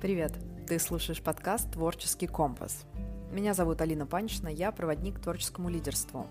[0.00, 0.34] Привет!
[0.68, 2.84] Ты слушаешь подкаст «Творческий компас».
[3.32, 6.26] Меня зовут Алина Панчина, я проводник творческому лидерству.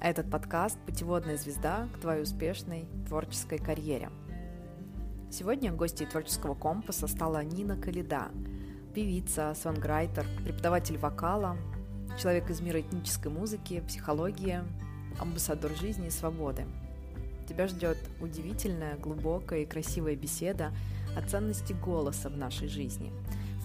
[0.00, 4.10] А этот подкаст– путеводная звезда к твоей успешной творческой карьере.
[5.30, 8.28] Сегодня гостьей творческого компаса стала Нина Калида,
[8.94, 11.56] певица, сонграйтер, преподаватель вокала,
[12.20, 14.60] человек из мира этнической музыки, психологии,
[15.18, 16.66] амбассадор жизни и свободы.
[17.48, 20.72] Тебя ждет удивительная, глубокая и красивая беседа
[21.16, 23.10] о ценности голоса в нашей жизни,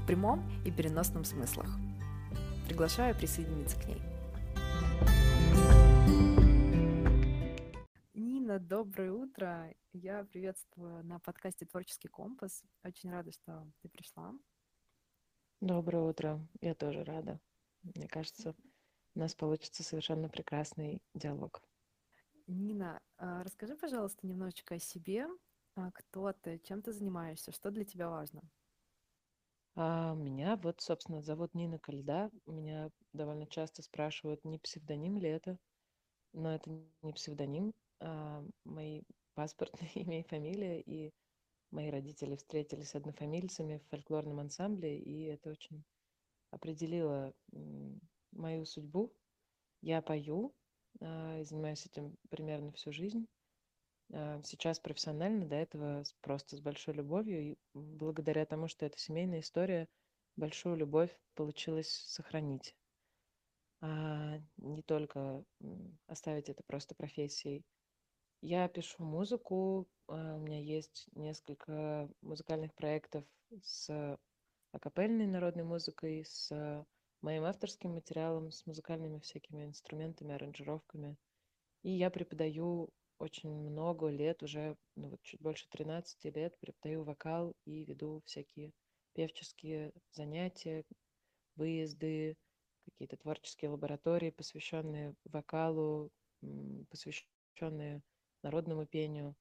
[0.01, 1.67] в прямом и переносном смыслах.
[2.67, 4.01] Приглашаю присоединиться к ней.
[8.13, 9.75] Нина, доброе утро.
[9.91, 12.63] Я приветствую на подкасте «Творческий компас».
[12.85, 14.33] Очень рада, что ты пришла.
[15.59, 16.39] Доброе утро.
[16.61, 17.39] Я тоже рада.
[17.83, 18.55] Мне кажется,
[19.13, 21.61] у нас получится совершенно прекрасный диалог.
[22.47, 25.27] Нина, а расскажи, пожалуйста, немножечко о себе,
[25.75, 26.59] а кто ты?
[26.59, 27.51] Чем ты занимаешься?
[27.51, 28.41] Что для тебя важно?
[29.75, 32.29] А меня вот, собственно, зовут Нина Кальда.
[32.45, 35.57] Меня довольно часто спрашивают, не псевдоним ли это,
[36.33, 36.69] но это
[37.01, 37.73] не псевдоним.
[37.99, 41.13] А мои паспортные имя и фамилия, и
[41.71, 45.83] мои родители встретились однофамильцами в фольклорном ансамбле, и это очень
[46.51, 47.33] определило
[48.31, 49.13] мою судьбу.
[49.81, 50.53] Я пою,
[50.99, 53.27] а, занимаюсь этим примерно всю жизнь.
[54.13, 57.41] А, сейчас профессионально, до этого просто с большой любовью.
[57.41, 59.87] И благодаря тому, что это семейная история,
[60.35, 62.75] большую любовь получилось сохранить.
[63.81, 65.43] А не только
[66.07, 67.63] оставить это просто профессией.
[68.41, 73.23] Я пишу музыку, а, у меня есть несколько музыкальных проектов
[73.61, 74.17] с
[74.71, 76.85] акапельной народной музыкой, с
[77.21, 81.17] моим авторским материалом, с музыкальными всякими инструментами, аранжировками.
[81.83, 82.89] И я преподаю
[83.21, 88.73] очень много лет, уже ну, вот чуть больше 13 лет преподаю вокал и веду всякие
[89.13, 90.83] певческие занятия,
[91.55, 92.35] выезды,
[92.85, 96.11] какие-то творческие лаборатории, посвященные вокалу,
[96.89, 98.01] посвященные
[98.41, 99.35] народному пению.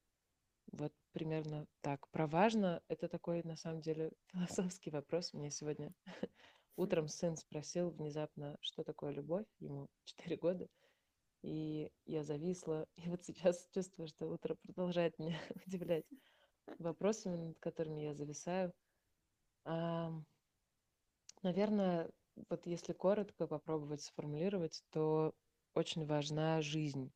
[0.73, 2.07] Вот примерно так.
[2.11, 5.33] Про важно, это такой, на самом деле, философский вопрос.
[5.33, 5.95] Мне сегодня
[6.77, 10.69] утром сын спросил внезапно, что такое любовь, ему 4 года.
[11.43, 12.87] И я зависла.
[12.97, 16.05] И вот сейчас чувствую, что утро продолжает меня удивлять
[16.79, 18.73] вопросами, над которыми я зависаю.
[19.65, 20.13] А,
[21.43, 22.11] наверное,
[22.49, 25.35] вот если коротко попробовать сформулировать, то
[25.75, 27.13] очень важна жизнь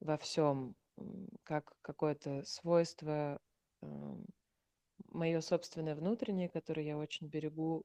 [0.00, 0.74] во всем,
[1.42, 3.40] как какое-то свойство
[5.10, 7.84] мое собственное внутреннее, которое я очень берегу,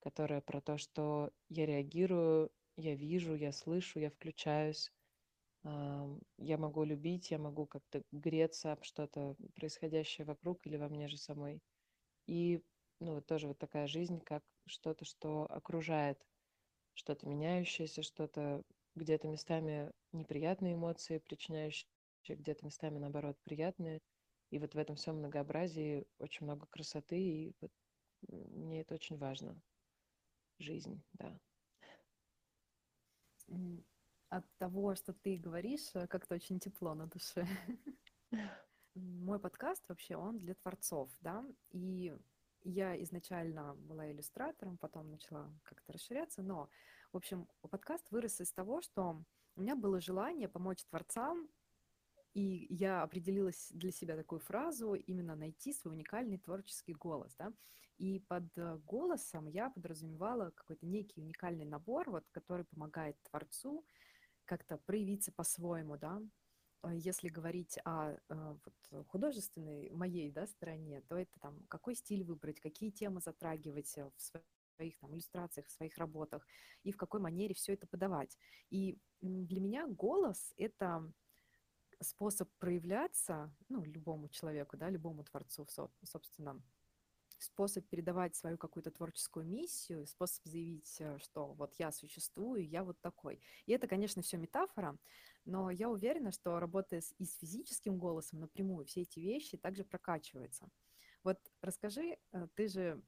[0.00, 4.92] которое про то, что я реагирую я вижу, я слышу, я включаюсь,
[5.64, 11.16] я могу любить, я могу как-то греться об что-то происходящее вокруг или во мне же
[11.16, 11.60] самой.
[12.26, 12.62] И
[13.00, 16.18] ну, вот тоже вот такая жизнь, как что-то, что окружает,
[16.94, 18.62] что-то меняющееся, что-то
[18.94, 21.88] где-то местами неприятные эмоции, причиняющие
[22.28, 24.00] где-то местами, наоборот, приятные.
[24.50, 27.72] И вот в этом всем многообразии очень много красоты, и вот
[28.28, 29.60] мне это очень важно.
[30.58, 31.38] Жизнь, да
[34.28, 37.46] от того, что ты говоришь, э, как-то очень тепло на душе.
[38.94, 42.16] Мой подкаст вообще, он для творцов, да, и
[42.62, 46.68] я изначально была иллюстратором, потом начала как-то расширяться, но,
[47.12, 49.22] в общем, подкаст вырос из того, что
[49.54, 51.48] у меня было желание помочь творцам
[52.36, 57.50] и я определилась для себя такую фразу, именно найти свой уникальный творческий голос, да.
[57.96, 63.86] И под э, голосом я подразумевала какой-то некий уникальный набор, вот, который помогает творцу
[64.44, 66.20] как-то проявиться по-своему, да.
[66.82, 72.22] Э, если говорить о э, вот, художественной моей да, стороне, то это там какой стиль
[72.22, 74.20] выбрать, какие темы затрагивать в
[74.76, 76.46] своих там иллюстрациях, в своих работах
[76.82, 78.36] и в какой манере все это подавать.
[78.68, 81.10] И для меня голос— это
[82.00, 85.66] способ проявляться, ну, любому человеку, да, любому творцу,
[86.02, 86.62] собственно,
[87.38, 93.00] способ передавать свою какую-то творческую миссию, способ заявить, э, что вот я существую, я вот
[93.00, 93.40] такой.
[93.66, 94.96] И это, конечно, все метафора,
[95.44, 99.84] но я уверена, что работая с, и с физическим голосом напрямую, все эти вещи также
[99.84, 100.68] прокачиваются.
[101.22, 103.02] Вот расскажи, э, ты же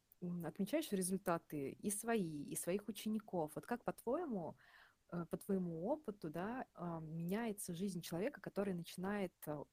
[0.44, 3.52] отмечаешь результаты и свои, и своих учеников.
[3.54, 4.56] Вот как, по-твоему,
[5.08, 9.64] по твоему опыту, да, а, меняется жизнь человека, который начинает э,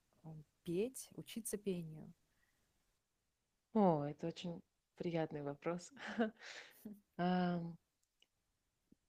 [0.63, 2.13] петь, учиться пению?
[3.73, 4.61] О, это очень
[4.95, 5.91] приятный вопрос.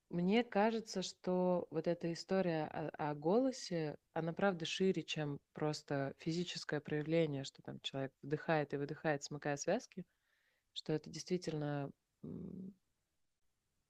[0.09, 6.81] Мне кажется, что вот эта история о, о голосе, она правда шире, чем просто физическое
[6.81, 10.05] проявление, что там человек вдыхает и выдыхает, смыкая связки,
[10.75, 11.91] что это действительно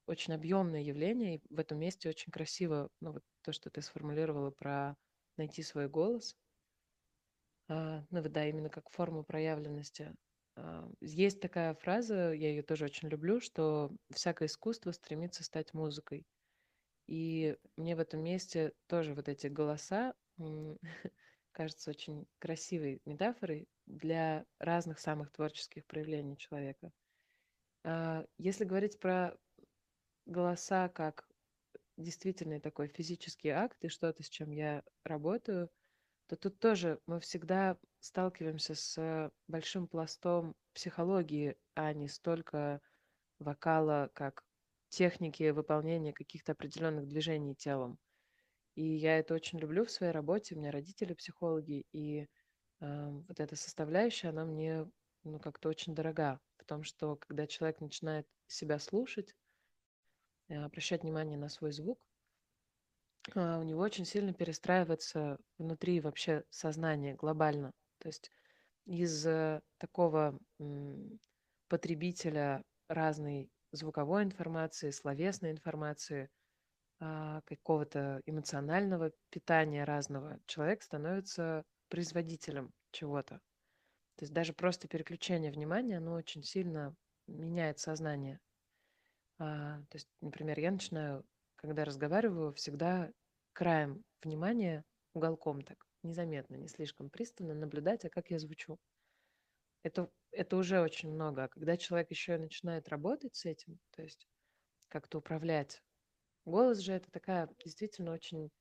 [0.07, 4.51] очень объемное явление, и в этом месте очень красиво, ну вот то, что ты сформулировала
[4.51, 4.95] про
[5.37, 6.35] найти свой голос,
[7.69, 10.15] а, ну да, именно как форму проявленности.
[10.55, 16.25] А, есть такая фраза, я ее тоже очень люблю, что всякое искусство стремится стать музыкой.
[17.07, 20.13] И мне в этом месте тоже вот эти голоса
[21.51, 26.91] кажется очень красивой метафорой для разных самых творческих проявлений человека.
[27.83, 29.37] А, если говорить про
[30.27, 31.27] голоса как
[31.97, 35.69] действительно такой физический акт и что-то, с чем я работаю,
[36.27, 42.81] то тут тоже мы всегда сталкиваемся с большим пластом психологии, а не столько
[43.39, 44.43] вокала как
[44.89, 47.97] техники выполнения каких-то определенных движений телом.
[48.75, 50.53] И я это очень люблю в своей работе.
[50.55, 52.27] У меня родители психологи, и
[52.79, 54.85] э, вот эта составляющая, она мне
[55.23, 56.39] ну, как-то очень дорога.
[56.57, 59.33] Потому что когда человек начинает себя слушать,
[60.55, 61.99] обращать внимание на свой звук,
[63.35, 67.73] э, у него очень сильно перестраивается внутри вообще сознание глобально.
[67.99, 68.31] То есть
[68.85, 70.39] из э, такого
[71.67, 76.29] потребителя разной звуковой информации, словесной информации,
[76.99, 83.35] а, какого-то эмоционального питания разного, человек становится производителем чего-то.
[84.15, 86.95] То есть даже просто переключение внимания, оно очень сильно
[87.27, 88.39] меняет сознание.
[89.39, 91.25] А, то есть, например, я начинаю,
[91.55, 93.11] когда разговариваю, всегда
[93.53, 98.77] краем внимания, уголком так, незаметно, не слишком пристально наблюдать, а как я звучу.
[99.83, 101.43] Это, это уже очень много.
[101.45, 104.27] А когда человек еще и начинает работать с этим, то есть
[104.89, 105.81] как-то управлять,
[106.45, 108.51] голос же это такая действительно очень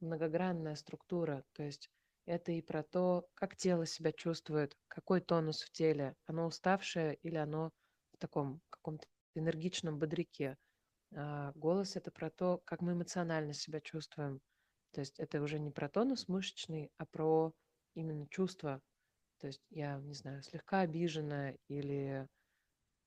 [0.00, 1.44] многогранная структура.
[1.52, 1.90] То есть
[2.26, 7.36] это и про то, как тело себя чувствует, какой тонус в теле, оно уставшее или
[7.36, 7.72] оно
[8.12, 9.06] в таком каком-то
[9.38, 10.56] энергичном бодряке.
[11.14, 14.40] А голос это про то, как мы эмоционально себя чувствуем.
[14.92, 17.52] То есть это уже не про тонус мышечный, а про
[17.94, 18.80] именно чувство,
[19.38, 22.26] то есть я, не знаю, слегка обижена или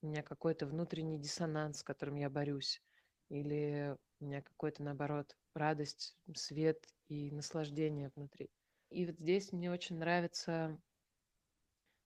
[0.02, 2.82] у меня какой-то внутренний диссонанс, с которым я борюсь,
[3.30, 8.50] или у меня какой-то, наоборот, радость, свет и наслаждение внутри.
[8.90, 10.80] И вот здесь мне очень нравится,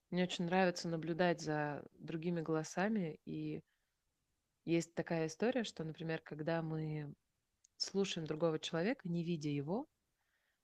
[0.10, 3.20] мне очень нравится наблюдать за другими голосами.
[3.26, 3.62] И
[4.66, 7.14] есть такая история, что, например, когда мы
[7.78, 9.88] слушаем другого человека, не видя его,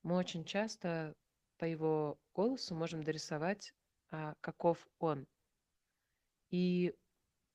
[0.04, 1.16] мы очень часто
[1.58, 3.74] по его голосу можем дорисовать,
[4.12, 5.28] а, каков он.
[6.50, 6.96] И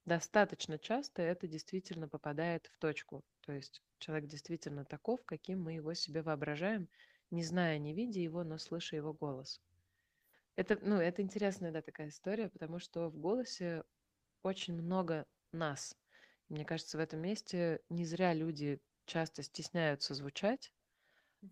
[0.04, 3.24] достаточно часто это действительно попадает в точку.
[3.40, 6.88] То есть человек действительно таков, каким мы его себе воображаем,
[7.30, 9.60] не зная, не видя его, но слыша его голос.
[10.56, 13.82] Это, ну, это интересная да, такая история, потому что в голосе
[14.42, 15.96] очень много нас.
[16.48, 20.72] Мне кажется, в этом месте не зря люди часто стесняются звучать,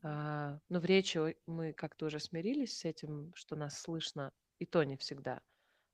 [0.03, 4.83] а, но в речи мы как-то уже смирились с этим, что нас слышно, и то
[4.85, 5.43] не всегда.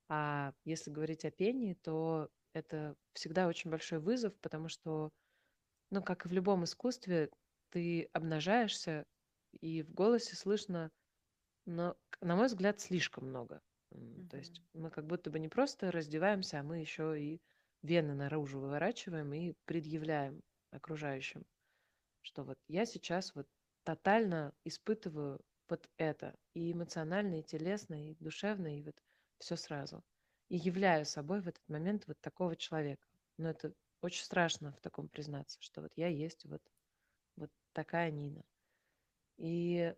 [0.09, 5.11] А если говорить о пении, то это всегда очень большой вызов, потому что,
[5.91, 7.31] ну, как и в любом искусстве,
[7.71, 9.05] ты обнажаешься,
[9.61, 10.91] и в голосе слышно,
[11.67, 13.61] но, на мой взгляд, слишком много.
[13.93, 14.29] Mm-hmm.
[14.29, 17.41] То есть мы как будто бы не просто раздеваемся, а мы еще и
[17.83, 21.45] вены наружу выворачиваем и предъявляем окружающим,
[22.23, 23.47] что вот я сейчас вот
[23.85, 26.35] тотально испытываю вот это.
[26.55, 28.97] И эмоционально, и телесно, и душевно, и вот
[29.39, 30.03] все сразу.
[30.49, 33.07] И являю собой в этот момент вот такого человека.
[33.37, 36.63] Но это очень страшно в таком признаться, что вот я есть вот,
[37.37, 38.43] вот такая Нина.
[39.37, 39.95] И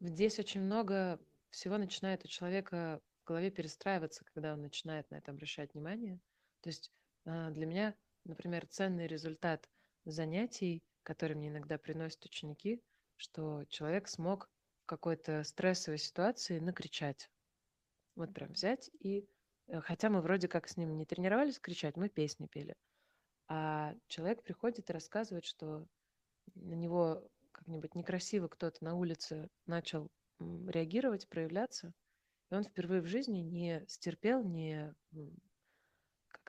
[0.00, 5.30] здесь очень много всего начинает у человека в голове перестраиваться, когда он начинает на это
[5.30, 6.20] обращать внимание.
[6.66, 6.90] То есть
[7.24, 7.94] а, для меня,
[8.24, 9.68] например, ценный результат
[10.04, 12.82] занятий которые мне иногда приносят ученики,
[13.16, 14.50] что человек смог
[14.82, 17.30] в какой-то стрессовой ситуации накричать.
[18.16, 19.24] Вот прям взять и...
[19.68, 22.74] Э, хотя мы вроде как с ним не тренировались кричать, мы песни пели.
[23.46, 25.86] А человек приходит и рассказывает, что
[26.56, 30.08] на него как-нибудь некрасиво кто-то на улице начал
[30.40, 31.92] реагировать, проявляться.
[32.50, 34.92] И он впервые в жизни не стерпел, не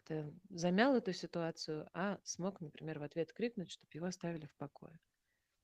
[0.07, 4.99] как-то замял эту ситуацию, а смог, например, в ответ крикнуть, чтобы его оставили в покое.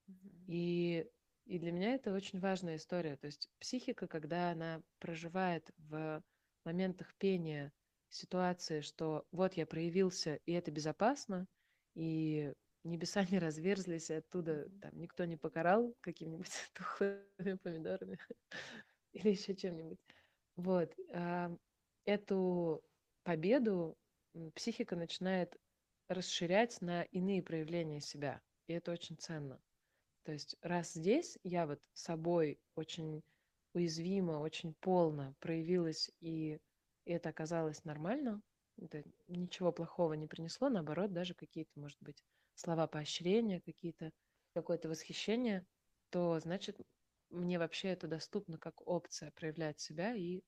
[0.10, 0.44] Mm-hmm.
[0.48, 1.08] И,
[1.46, 3.18] и для меня это очень важная история.
[3.18, 6.24] То есть психика, когда она проживает в
[6.66, 7.72] моментах пения
[8.10, 11.48] ситуации, что вот я проявился, и это безопасно,
[11.96, 18.18] и небеса не разверзлись, и оттуда там никто не покарал какими-нибудь тухлыми помидорами
[19.14, 20.00] или еще чем-нибудь.
[20.56, 20.94] Вот.
[22.06, 22.84] Эту
[23.24, 23.98] победу
[24.56, 25.56] психика начинает
[26.08, 28.42] расширять на иные проявления себя.
[28.68, 29.60] И это очень ценно.
[30.24, 33.22] То есть раз здесь я вот собой очень
[33.74, 36.60] уязвимо, очень полно проявилась, и
[37.06, 38.42] это оказалось нормально,
[38.78, 42.24] это ничего плохого не принесло, наоборот, даже какие-то, может быть,
[42.56, 44.12] слова поощрения, какие-то
[44.54, 45.66] какое-то восхищение,
[46.10, 46.80] то значит
[47.30, 50.42] мне вообще это доступно как опция проявлять себя и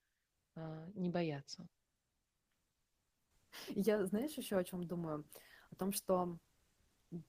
[0.56, 1.68] э, не бояться.
[3.70, 5.26] Я, знаешь, еще о чем думаю?
[5.72, 6.38] О том, что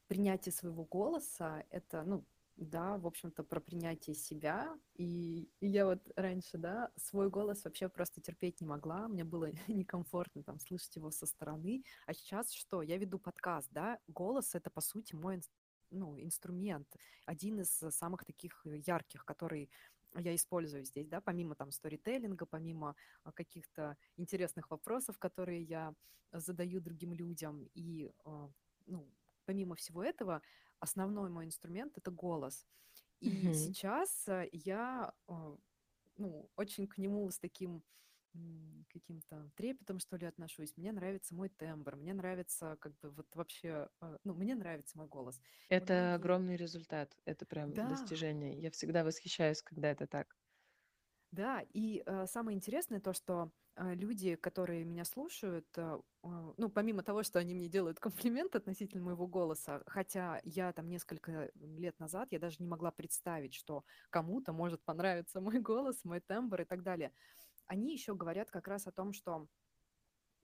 [0.08, 2.24] принятие своего голоса— это, ну,
[2.56, 4.78] да, в общем-то, про принятие себя.
[4.94, 9.08] И, я вот раньше, да, свой голос вообще просто терпеть не могла.
[9.08, 11.84] Мне было некомфортно там слышать его со стороны.
[12.06, 12.82] А сейчас что?
[12.82, 13.98] Я веду подкаст, да.
[14.08, 15.40] Голос— это, по сути, мой
[15.90, 16.88] ну, инструмент.
[17.26, 19.70] Один из самых таких ярких, который
[20.20, 25.94] я использую здесь, да, помимо там сторителлинга, помимо а, каких-то интересных вопросов, которые я
[26.32, 27.68] задаю другим людям.
[27.74, 28.50] И, а,
[28.86, 29.10] ну,
[29.44, 30.42] помимо всего этого,
[30.80, 32.66] основной мой инструмент это голос.
[33.20, 33.54] И mm-hmm.
[33.54, 35.14] сейчас я
[36.18, 37.82] ну, очень к нему с таким
[38.88, 40.76] каким-то трепетом, что ли, отношусь.
[40.76, 45.06] Мне нравится мой тембр, мне нравится как бы вот вообще, э, ну, мне нравится мой
[45.06, 45.40] голос.
[45.68, 46.14] Это Многие...
[46.14, 47.88] огромный результат, это прям да.
[47.88, 48.58] достижение.
[48.60, 50.36] Я всегда восхищаюсь, когда это так.
[51.32, 56.70] Да, и э, самое интересное то, что э, люди, которые меня слушают, э, э, ну,
[56.70, 61.98] помимо того, что они мне делают комплимент относительно моего голоса, хотя я там несколько лет
[61.98, 66.64] назад, я даже не могла представить, что кому-то может понравиться мой голос, мой тембр и
[66.64, 67.12] так далее,
[67.66, 69.48] они еще говорят как раз о том, что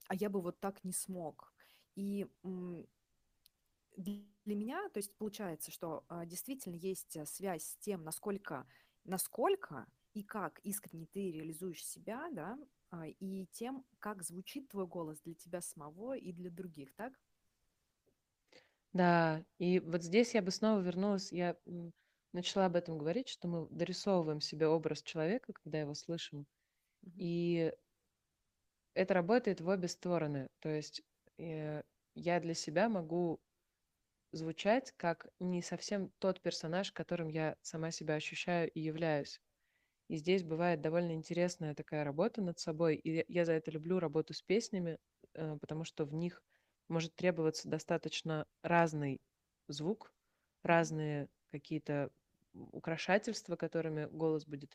[0.08, 1.52] а я бы вот так не смог.
[1.94, 2.26] И
[3.96, 8.66] для меня, то есть получается, что а, действительно есть э, связь с тем, насколько,
[9.04, 12.58] насколько и как искренне ты реализуешь себя, да,
[12.90, 17.12] а, и тем, как звучит твой голос для тебя самого и для других, так?
[18.92, 21.56] Да, и вот здесь я бы снова вернулась, я
[22.32, 26.46] начала об этом говорить, что мы дорисовываем себе образ человека, когда его слышим,
[27.02, 27.72] и
[28.94, 30.48] это работает в обе стороны.
[30.60, 31.02] То есть
[31.38, 31.82] э,
[32.14, 33.40] я для себя могу
[34.32, 39.40] звучать как не совсем тот персонаж, которым я сама себя ощущаю и являюсь.
[40.08, 42.96] И здесь бывает довольно интересная такая работа над собой.
[42.96, 44.98] И я за это люблю работу с песнями,
[45.34, 46.42] э, потому что в них
[46.88, 49.20] может требоваться достаточно разный
[49.68, 50.12] звук,
[50.62, 52.10] разные какие-то
[52.52, 54.74] украшательства, которыми голос будет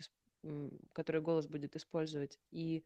[0.93, 2.39] который голос будет использовать.
[2.51, 2.83] И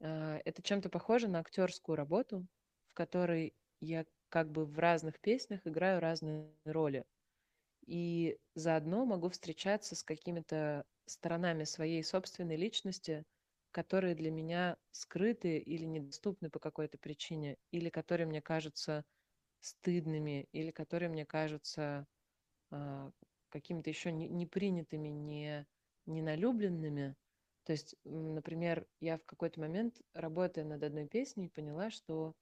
[0.00, 2.46] э, это чем-то похоже на актерскую работу,
[2.86, 7.04] в которой я как бы в разных песнях играю разные роли.
[7.86, 13.24] И заодно могу встречаться с какими-то сторонами своей собственной личности,
[13.70, 19.04] которые для меня скрыты или недоступны по какой-то причине, или которые мне кажутся
[19.60, 22.06] стыдными, или которые мне кажутся
[22.70, 23.10] э,
[23.48, 25.66] какими-то еще не, непринятыми, не
[26.08, 27.16] неналюбленными.
[27.64, 32.34] То есть, например, я в какой-то момент, работая над одной песней, поняла, что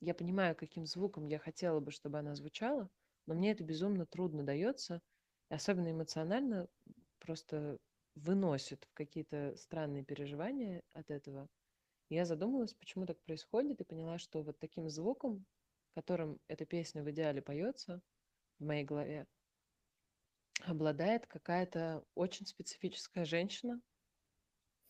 [0.00, 2.88] я понимаю, каким звуком я хотела бы, чтобы она звучала,
[3.26, 5.02] но мне это безумно трудно дается,
[5.50, 6.68] особенно эмоционально
[7.18, 7.78] просто
[8.14, 11.48] выносит в какие-то странные переживания от этого.
[12.08, 15.44] Я задумалась, почему так происходит, и поняла, что вот таким звуком,
[15.94, 18.00] которым эта песня в идеале поется
[18.58, 19.26] в моей голове,
[20.66, 23.80] обладает какая-то очень специфическая женщина.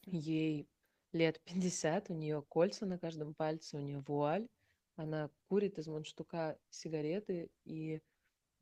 [0.07, 0.69] Ей
[1.13, 4.49] лет 50, у нее кольца на каждом пальце, у нее вуаль.
[4.97, 8.01] Она курит из мундштука сигареты, и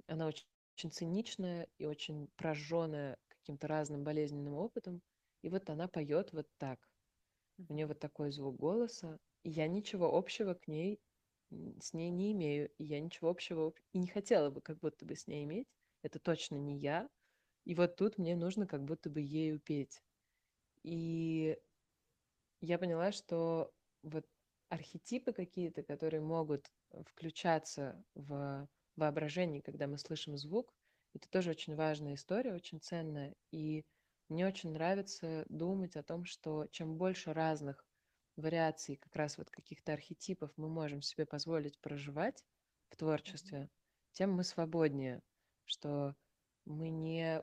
[0.07, 0.47] она очень,
[0.77, 5.03] очень циничная и очень прожженная каким-то разным болезненным опытом.
[5.43, 6.79] И вот она поет вот так.
[7.69, 9.19] У нее вот такой звук голоса.
[9.43, 11.01] И я ничего общего к ней,
[11.51, 12.71] с ней не имею.
[12.79, 15.67] И я ничего общего и не хотела бы как будто бы с ней иметь
[16.03, 17.09] это точно не я.
[17.65, 20.01] И вот тут мне нужно как будто бы ею петь.
[20.83, 21.59] И
[22.61, 24.27] я поняла, что вот
[24.69, 26.71] архетипы какие-то, которые могут
[27.07, 30.73] включаться в воображении, когда мы слышим звук,
[31.15, 33.35] это тоже очень важная история, очень ценная.
[33.51, 33.85] И
[34.29, 37.85] мне очень нравится думать о том, что чем больше разных
[38.37, 42.45] вариаций, как раз вот каких-то архетипов мы можем себе позволить проживать
[42.89, 43.69] в творчестве,
[44.13, 45.23] тем мы свободнее
[45.69, 46.15] что
[46.65, 47.43] мы не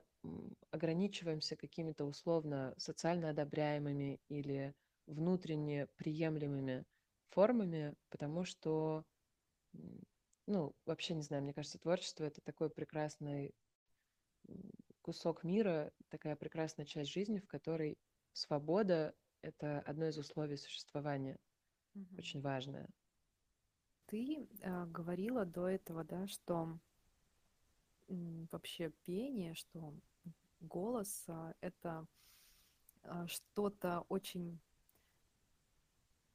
[0.71, 4.73] ограничиваемся какими-то условно социально одобряемыми или
[5.07, 6.85] внутренне приемлемыми
[7.29, 9.03] формами, потому что,
[10.47, 13.53] ну, вообще не знаю, мне кажется, творчество это такой прекрасный
[15.01, 17.97] кусок мира, такая прекрасная часть жизни, в которой
[18.33, 21.37] свобода— это одно из условий существования.
[22.17, 22.89] очень важное.
[24.07, 26.79] Ты э, говорила до этого, да, что
[28.07, 29.93] вообще пение, что
[30.61, 32.05] голос э, это
[33.03, 34.59] э, что-то очень,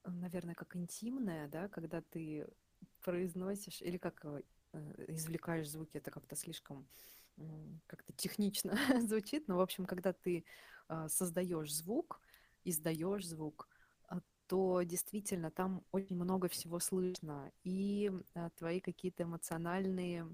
[0.04, 2.46] наверное, как интимное, да, когда ты
[3.02, 4.42] произносишь или как э,
[5.08, 6.86] извлекаешь звуки, это как-то слишком
[7.86, 10.44] как-то технично звучит, но, в общем, когда ты
[10.88, 12.20] э, создаешь звук,
[12.64, 13.68] издаешь звук,
[14.46, 18.10] то действительно там очень много всего слышно, и
[18.56, 20.26] твои какие-то эмоциональные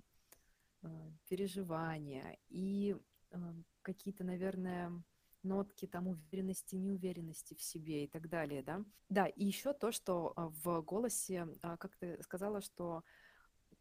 [1.29, 2.97] переживания, и
[3.83, 4.93] какие-то, наверное,
[5.43, 8.85] нотки там уверенности, неуверенности в себе и так далее, да.
[9.09, 13.05] Да, и еще то, что в голосе, как ты сказала, что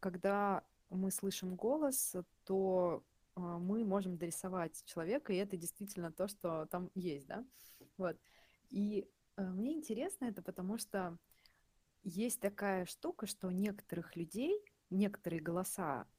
[0.00, 6.90] когда мы слышим голос, то мы можем дорисовать человека, и это действительно то, что там
[6.94, 7.44] есть, да,
[7.98, 8.16] вот.
[8.70, 11.18] И э, мне интересно это, потому что
[12.02, 16.15] есть такая штука, что некоторых людей, некоторые голоса э,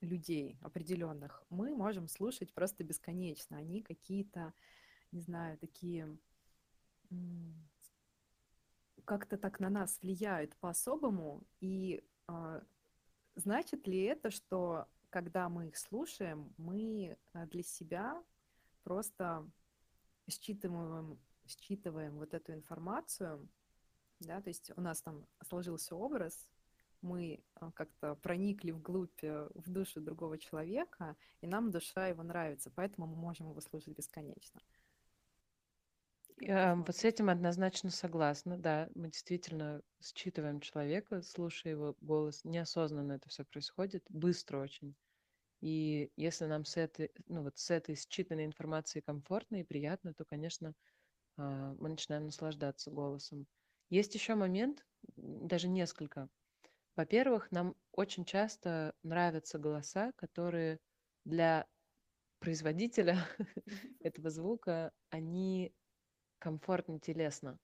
[0.00, 3.56] людей определенных мы можем слушать просто бесконечно.
[3.56, 4.52] Они какие-то,
[5.12, 6.18] не знаю, такие
[9.04, 11.42] как-то так на нас влияют по-особому.
[11.60, 12.60] И э,
[13.36, 18.22] значит ли это, что когда мы их слушаем, мы а, для себя
[18.82, 19.48] просто
[20.28, 23.48] считываем, считываем вот эту информацию,
[24.20, 26.46] да, то есть у нас там сложился образ,
[27.06, 32.70] мы а, как-то проникли вглубь э, в душу другого человека, и нам душа его нравится,
[32.74, 34.60] поэтому мы можем его слушать бесконечно.
[36.38, 43.12] Я вот с этим однозначно согласна, да, мы действительно считываем человека, слушая его голос, неосознанно
[43.12, 44.94] это все происходит, быстро очень.
[45.62, 50.26] И если нам с этой, ну вот с этой считанной информацией комфортно и приятно, то,
[50.26, 50.74] конечно,
[51.38, 53.46] а, мы начинаем наслаждаться голосом.
[53.88, 54.84] Есть еще момент,
[55.16, 56.28] даже несколько.
[56.96, 60.80] Во-первых, нам очень часто нравятся голоса, которые
[61.24, 61.66] для
[62.38, 63.18] производителя
[64.00, 65.74] этого звука, они
[66.38, 67.58] комфортно телесно.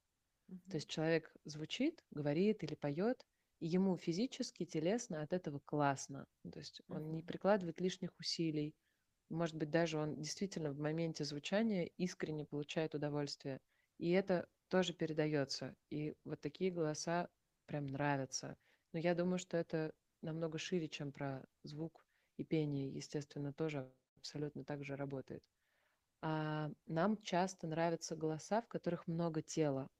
[0.68, 3.24] То есть человек звучит, говорит или поет,
[3.60, 6.26] и ему физически, телесно от этого классно.
[6.50, 8.74] То есть он не прикладывает лишних усилий.
[9.30, 13.60] Может быть, даже он действительно в моменте звучания искренне получает удовольствие.
[13.98, 15.74] И это тоже передается.
[15.90, 17.28] И вот такие голоса
[17.66, 18.56] прям нравятся.
[18.92, 24.64] Но я думаю, что это намного шире, чем про звук и пение, естественно, тоже абсолютно
[24.64, 25.44] так же работает.
[26.22, 29.90] А нам часто нравятся голоса, в которых много тела.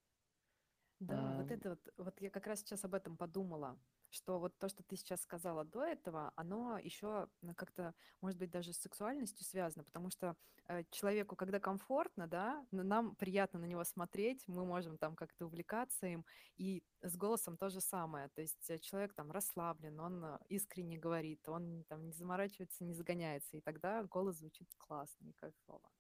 [1.01, 3.79] Да, вот это вот, вот я как раз сейчас об этом подумала,
[4.13, 8.73] что вот то, что ты сейчас сказала до этого, оно еще как-то, может быть, даже
[8.73, 10.37] с сексуальностью связано, потому что
[10.69, 16.07] э, человеку, когда комфортно, да, нам приятно на него смотреть, мы можем там как-то увлекаться
[16.07, 16.25] им,
[16.57, 20.99] и с голосом то же самое, то есть э, человек там расслаблен, он э, искренне
[20.99, 25.91] говорит, он там не заморачивается, не загоняется, и тогда голос звучит классно и кайфово.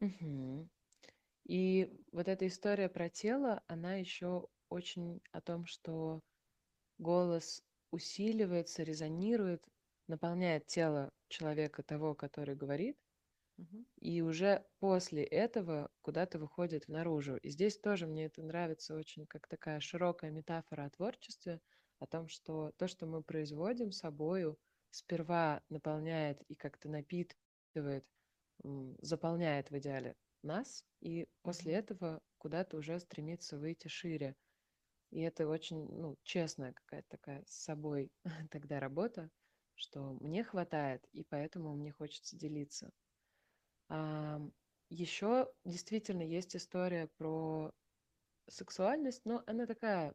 [0.00, 0.68] Угу.
[1.44, 6.20] И вот эта история про тело, она еще очень о том, что
[6.98, 9.64] голос усиливается, резонирует,
[10.06, 12.98] наполняет тело человека того, который говорит,
[13.58, 13.84] угу.
[14.00, 17.36] и уже после этого куда-то выходит наружу.
[17.36, 21.60] И здесь тоже мне это нравится очень как такая широкая метафора о творчестве,
[21.98, 24.58] о том, что то, что мы производим собою,
[24.90, 28.06] сперва наполняет и как-то напитывает,
[29.00, 34.36] заполняет в идеале нас, и после этого куда-то уже стремиться выйти шире.
[35.10, 38.10] И это очень, ну, честная какая-то такая с собой
[38.50, 39.30] тогда работа,
[39.74, 42.90] что мне хватает, и поэтому мне хочется делиться.
[43.88, 44.40] А,
[44.88, 47.72] еще действительно есть история про
[48.48, 50.14] сексуальность, но она такая...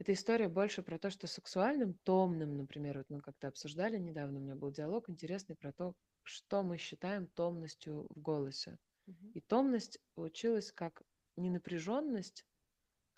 [0.00, 4.42] Эта история больше про то, что сексуальным, томным, например, вот мы как-то обсуждали недавно, у
[4.42, 8.78] меня был диалог интересный про то, что мы считаем томностью в голосе.
[9.08, 9.30] Угу.
[9.34, 11.02] И томность получилась как
[11.36, 12.44] не напряженность,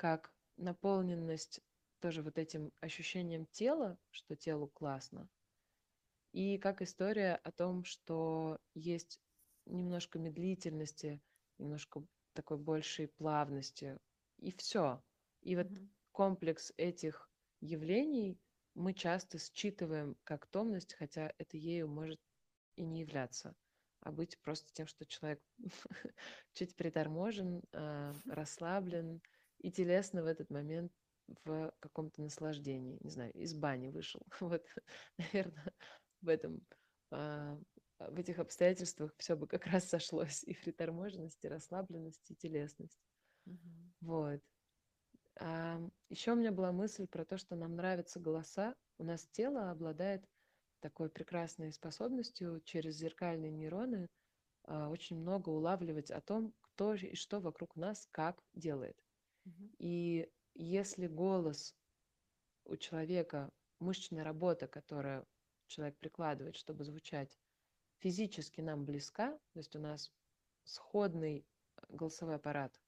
[0.00, 1.60] как наполненность
[1.98, 5.28] тоже вот этим ощущением тела, что телу классно,
[6.32, 9.20] и как история о том, что есть
[9.66, 11.20] немножко медлительности,
[11.58, 13.98] немножко такой большей плавности,
[14.38, 15.02] и все.
[15.42, 18.38] И вот mm комплекс этих явлений
[18.74, 22.20] мы часто считываем как томность, хотя это ею может
[22.76, 23.54] и не являться,
[24.00, 25.40] а быть просто тем, что человек
[26.54, 29.20] чуть приторможен, а, расслаблен
[29.60, 30.92] и телесно в этот момент
[31.44, 34.22] в каком-то наслаждении, не знаю, из бани вышел.
[34.40, 34.64] Вот,
[35.18, 35.74] наверное,
[36.20, 36.66] в этом
[37.10, 37.58] а,
[37.98, 43.00] в этих обстоятельствах все бы как раз сошлось и приторможенность, и расслабленность, и телесность.
[43.46, 43.94] Мгм.
[44.00, 44.40] Вот.
[45.40, 48.74] А, еще у меня была мысль про то, что нам нравятся голоса.
[48.98, 50.24] У нас тело обладает
[50.80, 54.08] такой прекрасной способностью через зеркальные нейроны
[54.64, 58.96] а, очень много улавливать о том, кто и что вокруг нас как делает.
[59.78, 61.74] И если голос
[62.64, 65.24] у человека, мышечная работа, которая
[65.66, 67.38] человек прикладывает, чтобы звучать,
[67.98, 70.12] физически нам близка, то есть у нас
[70.64, 71.46] сходный
[71.88, 72.80] голосовой аппарат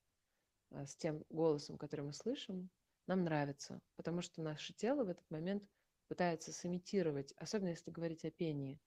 [0.70, 2.70] а, с тем голосом, который мы слышим,
[3.06, 5.64] нам нравится, потому что наше тело в этот момент
[6.08, 8.80] пытается сымитировать, особенно если говорить о пении.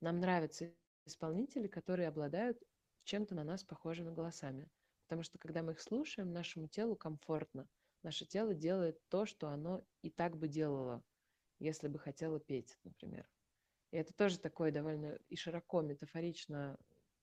[0.00, 2.62] Нам нравятся исполнители, которые обладают
[3.04, 4.68] чем-то на нас похожими голосами.
[5.12, 7.68] Потому что когда мы их слушаем, нашему телу комфортно.
[8.02, 11.04] Наше тело делает то, что оно и так бы делало,
[11.58, 13.28] если бы хотело петь, например.
[13.90, 16.78] И это тоже такой довольно и широко, метафорично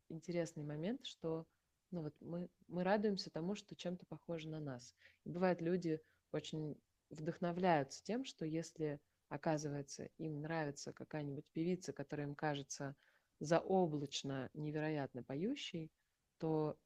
[0.07, 1.47] интересный момент, что
[1.89, 4.93] ну вот мы, мы радуемся тому, что чем-то похоже на нас.
[5.23, 5.99] И бывает, люди
[6.31, 8.99] очень вдохновляются тем, что если,
[9.29, 12.95] оказывается, им нравится какая-нибудь певица, которая им кажется
[13.39, 15.91] заоблачно невероятно поющей,
[16.37, 16.77] то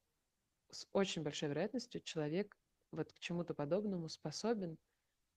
[0.73, 2.57] с очень большой вероятностью человек
[2.91, 4.77] вот к чему-то подобному способен,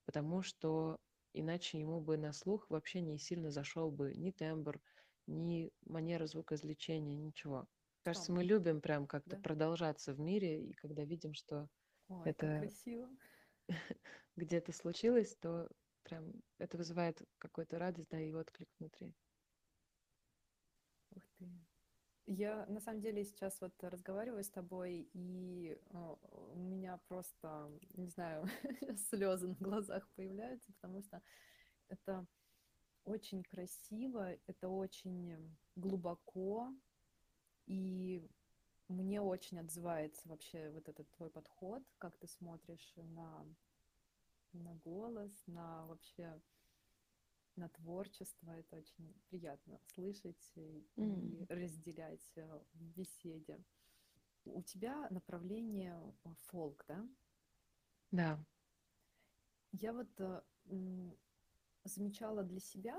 [0.04, 0.98] потому что
[1.32, 4.80] иначе ему бы на слух вообще не сильно зашел бы ни тембр,
[5.26, 7.66] ни манера звукоизвлечения, ничего.
[8.02, 9.42] Кажется, мы любим прям как-то да?
[9.42, 11.68] продолжаться в мире, и когда видим, что
[12.08, 12.68] Ой, это
[14.36, 15.68] где-то случилось, то
[16.02, 19.14] прям это вызывает какую-то радость, да, и отклик внутри.
[21.16, 21.46] Ух ты.
[22.26, 26.14] Я на самом деле сейчас вот разговариваю с тобой, и э,
[26.54, 28.48] у меня просто, не знаю,
[29.10, 31.22] слезы на глазах появляются, потому что
[31.88, 32.26] это
[33.04, 36.74] очень красиво, это очень глубоко,
[37.66, 38.28] и
[38.88, 43.46] мне очень отзывается вообще вот этот твой подход, как ты смотришь на,
[44.52, 46.40] на голос, на вообще
[47.56, 48.50] на творчество.
[48.50, 51.46] Это очень приятно слышать и, mm.
[51.48, 53.62] разделять э, в беседе.
[54.44, 57.08] У тебя направление э, фолк, да?
[58.10, 58.44] Да.
[59.72, 60.42] Я вот э,
[61.84, 62.96] замечала для себя,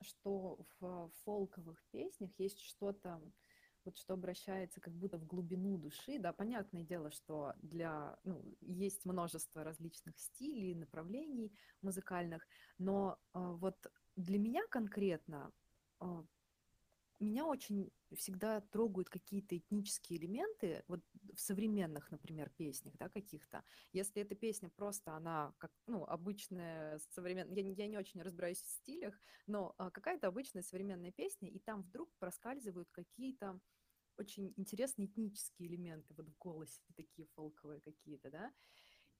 [0.00, 3.20] что в фолковых песнях есть что-то,
[3.84, 9.04] вот что обращается как будто в глубину души, да, понятное дело, что для, ну, есть
[9.04, 12.46] множество различных стилей, направлений музыкальных,
[12.78, 13.76] но э, вот
[14.16, 15.52] для меня конкретно
[16.00, 16.24] э,
[17.20, 21.00] меня очень всегда трогают какие-то этнические элементы, вот
[21.34, 23.64] в современных, например, песнях, да, каких-то.
[23.92, 28.68] Если эта песня просто, она как, ну, обычная современная, я, я не очень разбираюсь в
[28.68, 33.58] стилях, но а, какая-то обычная современная песня, и там вдруг проскальзывают какие-то
[34.18, 38.52] очень интересные этнические элементы вот в голосе, такие фолковые какие-то, да,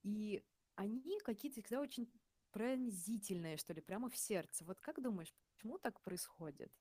[0.03, 0.45] и
[0.77, 2.13] они какие-то всегда очень
[2.53, 4.65] пронзительные, что ли, прямо в сердце.
[4.65, 6.73] Вот как думаешь, почему так происходит?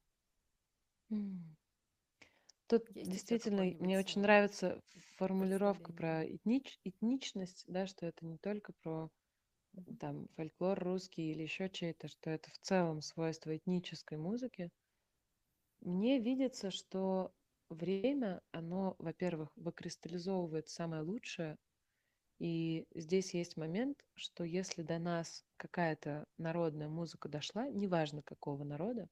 [2.67, 4.81] Тут Есть действительно мне очень нравится
[5.15, 9.09] формулировка про этнич, этничность, да, что это не только про
[9.99, 14.71] там фольклор русский или еще чей-то, что это в целом свойство этнической музыки.
[15.81, 17.31] Мне видится, что
[17.73, 21.57] время, оно, во-первых, выкристаллизовывает самое лучшее,
[22.39, 29.07] и здесь есть момент, что если до нас какая-то народная музыка дошла, неважно какого народа,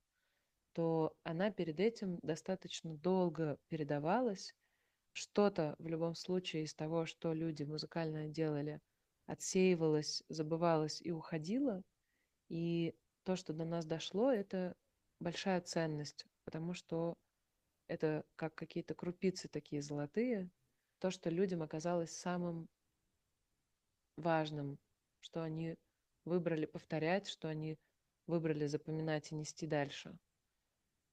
[0.73, 4.53] то она перед этим достаточно долго передавалась.
[5.13, 8.79] Что-то в любом случае из того, что люди музыкально делали,
[9.27, 11.83] отсеивалось, забывалось и уходило.
[12.49, 14.75] И то, что до нас дошло, это
[15.19, 17.15] большая ценность, потому что
[17.91, 20.49] это как какие-то крупицы такие золотые,
[20.99, 22.69] то, что людям оказалось самым
[24.15, 24.79] важным,
[25.19, 25.75] что они
[26.23, 27.77] выбрали повторять, что они
[28.27, 30.17] выбрали запоминать и нести дальше.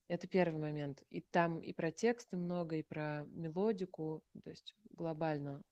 [0.07, 1.03] Это первый момент.
[1.11, 5.63] И там и про тексты много, и про мелодику, то есть глобально.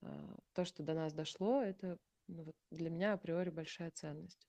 [0.00, 1.98] А, то, что до нас дошло, это
[2.28, 4.48] ну, вот для меня априори большая ценность.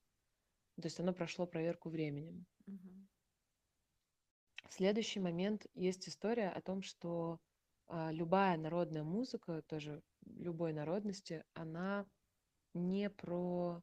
[0.76, 2.46] То есть оно прошло проверку временем.
[2.66, 3.08] Угу.
[4.68, 7.38] Следующий момент есть история о том, что
[7.88, 12.06] а, любая народная музыка, тоже любой народности, она
[12.74, 13.82] не про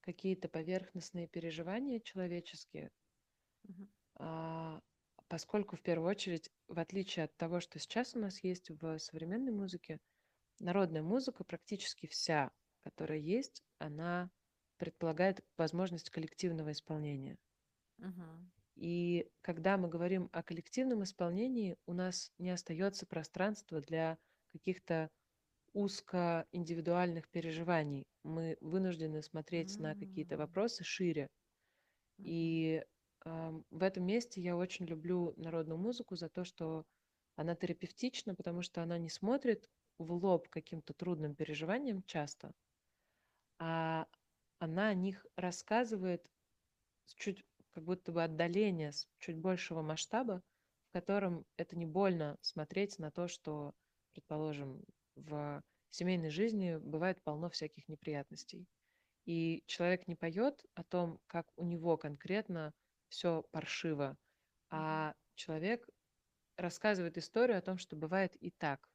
[0.00, 2.90] какие-то поверхностные переживания человеческие,
[3.64, 3.88] угу.
[4.18, 4.80] А,
[5.28, 9.52] поскольку в первую очередь, в отличие от того, что сейчас у нас есть в современной
[9.52, 10.00] музыке,
[10.58, 12.50] народная музыка практически вся,
[12.82, 14.30] которая есть, она
[14.76, 17.36] предполагает возможность коллективного исполнения.
[17.98, 18.48] Uh-huh.
[18.78, 24.18] И когда мы говорим о коллективном исполнении, у нас не остается пространства для
[24.52, 25.10] каких-то
[25.72, 28.06] узко индивидуальных переживаний.
[28.22, 31.28] Мы вынуждены смотреть на какие-то вопросы шире.
[32.18, 32.84] И
[33.24, 36.84] э, в этом месте я очень люблю народную музыку за то, что
[37.34, 42.52] она терапевтична, потому что она не смотрит в лоб каким-то трудным переживаниям часто,
[43.58, 44.06] а
[44.60, 46.24] она о них рассказывает
[47.06, 47.44] с чуть
[47.78, 50.42] как будто бы отдаления, с чуть большего масштаба,
[50.88, 53.72] в котором это не больно смотреть на то, что,
[54.14, 54.82] предположим,
[55.14, 58.66] в семейной жизни бывает полно всяких неприятностей.
[59.26, 62.74] И человек не поет о том, как у него конкретно
[63.10, 64.18] все паршиво,
[64.70, 65.88] а человек
[66.56, 68.90] рассказывает историю о том, что бывает и так.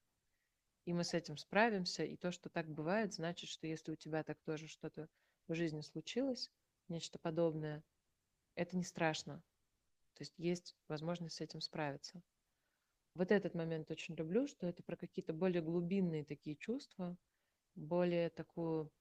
[0.84, 4.26] И мы с этим справимся, и то, что так бывает, значит, что если у тебя
[4.26, 5.08] так тоже что-то
[5.48, 6.52] в жизни случилось,
[6.90, 7.82] нечто подобное,
[8.56, 9.42] это не страшно.
[10.16, 12.22] То есть есть возможность с этим справиться.
[13.16, 17.16] Вот этот момент очень люблю, что это про какие-то более глубинные такие чувства,
[17.76, 18.92] более такую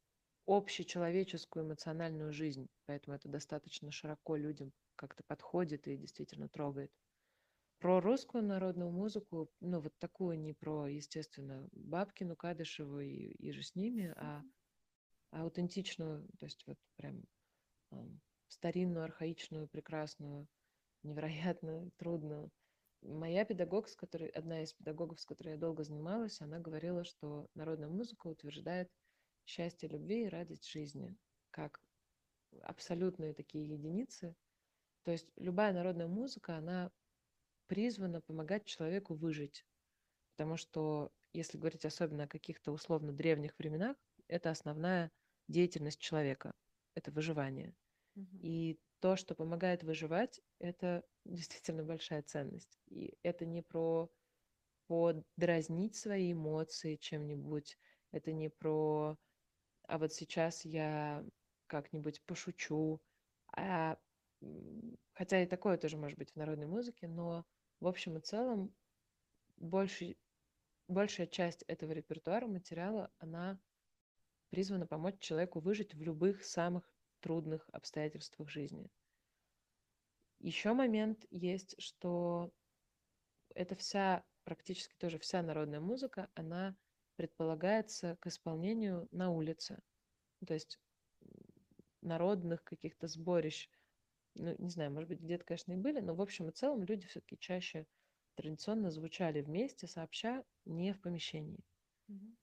[0.47, 2.69] общечеловеческую эмоциональную жизнь.
[2.87, 6.93] Поэтому это достаточно широко людям как-то подходит и действительно трогает.
[7.79, 13.63] Про русскую народную музыку, ну вот такую не про, естественно, Бабкину, Кадышеву и, и же
[13.63, 14.43] с ними, а,
[15.33, 17.25] а аутентичную, то есть вот прям
[18.53, 20.47] старинную, архаичную, прекрасную,
[21.03, 22.51] невероятно трудную.
[23.03, 27.49] Моя педагог, с которой, одна из педагогов, с которой я долго занималась, она говорила, что
[27.55, 28.89] народная музыка утверждает
[29.45, 31.17] счастье любви и радость жизни,
[31.51, 31.83] как
[32.63, 34.37] абсолютные такие единицы.
[35.03, 36.93] То есть любая народная музыка, она
[37.67, 39.67] призвана помогать человеку выжить.
[40.37, 43.97] Потому что, если говорить особенно о каких-то условно древних временах,
[44.29, 45.11] это основная
[45.49, 46.55] деятельность человека,
[46.95, 47.75] это выживание.
[48.17, 52.79] И то, что помогает выживать, это действительно большая ценность.
[52.87, 54.11] И это не про
[54.87, 57.79] подразнить свои эмоции чем-нибудь,
[58.11, 59.19] это не про
[59.85, 61.25] а вот сейчас я
[61.67, 63.03] как-нибудь пошучу,
[63.55, 63.99] а,
[65.13, 67.45] хотя и такое тоже может быть в народной музыке, но
[67.81, 68.75] в общем и целом
[69.57, 70.17] больше,
[70.89, 73.61] большая часть этого репертуара материала, она
[74.51, 76.91] призвана помочь человеку выжить в любых самых
[77.23, 78.91] трудных обстоятельствах жизни.
[80.41, 82.53] Еще момент есть, что
[83.55, 86.77] это вся, практически тоже вся народная музыка, она
[87.17, 89.81] предполагается к исполнению на улице.
[90.47, 90.81] То есть
[92.01, 93.71] народных каких-то сборищ,
[94.35, 97.07] ну, не знаю, может быть, где-то, конечно, и были, но в общем и целом люди
[97.07, 97.87] все-таки чаще
[98.35, 101.61] традиционно звучали вместе, сообща, не в помещении.
[102.09, 102.37] Mm-hmm.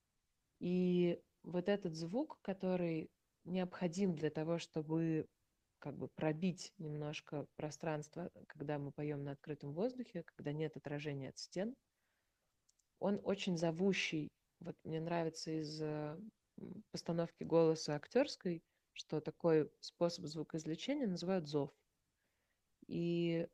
[0.60, 3.10] И вот этот звук, который
[3.46, 5.28] необходим для того, чтобы
[5.80, 11.38] как бы пробить немножко пространство, когда мы поем на открытом воздухе, когда нет отражения от
[11.38, 11.76] стен.
[13.00, 14.30] Он очень зовущий.
[14.60, 16.20] Вот мне нравится из э,
[16.92, 21.72] постановки голоса актерской, что такой способ звукоизвлечения называют зов.
[22.88, 23.48] И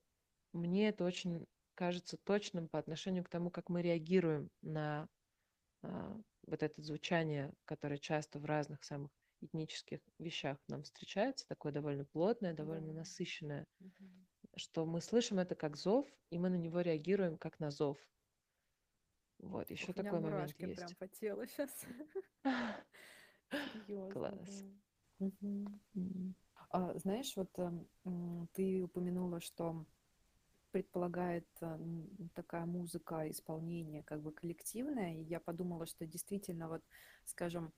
[0.52, 1.46] мне это очень
[1.76, 5.08] кажется точным по отношению к тому, как мы реагируем на
[5.84, 6.18] а,
[6.48, 9.12] вот это звучание, которое часто в разных самых
[9.46, 13.00] этнических вещах нам встречается, такое довольно плотное, довольно да.
[13.00, 13.92] насыщенное, угу.
[14.56, 17.98] что мы слышим это как зов, и мы на него реагируем как на зов.
[19.40, 20.76] Вот, еще Ух, такой момент есть.
[20.76, 21.86] прям по телу сейчас.
[24.12, 24.66] Класс.
[26.70, 29.86] А, знаешь, вот эм, ты упомянула, что
[30.72, 31.78] предполагает э,
[32.34, 36.84] такая музыка, исполнение как бы коллективное, и я подумала, что действительно вот,
[37.24, 37.72] скажем,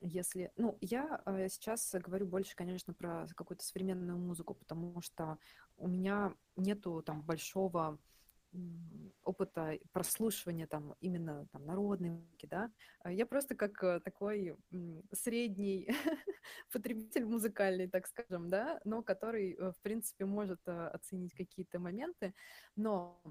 [0.00, 5.38] если, ну, я э, сейчас говорю больше, конечно, про какую-то современную музыку, потому что
[5.76, 7.98] у меня нету там большого
[9.24, 14.56] опыта прослушивания там именно там народной музыки, да, а я просто как э, такой
[15.12, 15.88] средний
[16.72, 22.34] потребитель музыкальный, так скажем, да, но который, э, в принципе, может оценить какие-то моменты,
[22.76, 23.22] но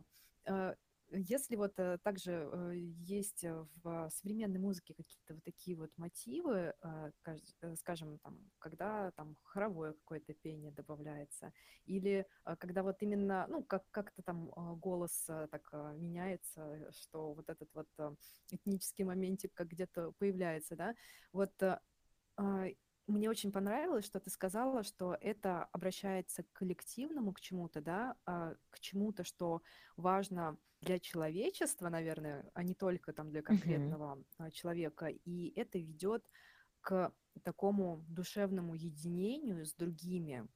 [1.12, 6.74] если вот э, также э, есть э, в современной музыке какие-то вот такие вот мотивы,
[7.76, 11.54] скажем, там, когда там хоровое какое-то пение добавляется,
[11.86, 12.26] или
[12.60, 17.88] когда вот именно, ну, как, как-то там голос так меняется, что вот этот вот
[18.52, 20.96] этнический моментик как где-то появляется, да,
[21.32, 21.54] вот
[22.38, 22.66] а,
[23.08, 28.56] мне очень понравилось, что ты сказала, что это обращается к коллективному, к чему-то, да, а,
[28.70, 29.62] к чему-то, что
[29.96, 34.52] важно для человечества, наверное, а не только там для конкретного mm-hmm.
[34.52, 35.08] человека.
[35.08, 36.30] И это ведет
[36.82, 40.48] к такому душевному единению с другими,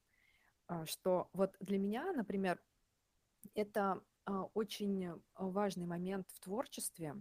[0.68, 2.62] а, что вот для меня, например,
[3.56, 4.04] это
[4.54, 7.16] очень важный момент в творчестве,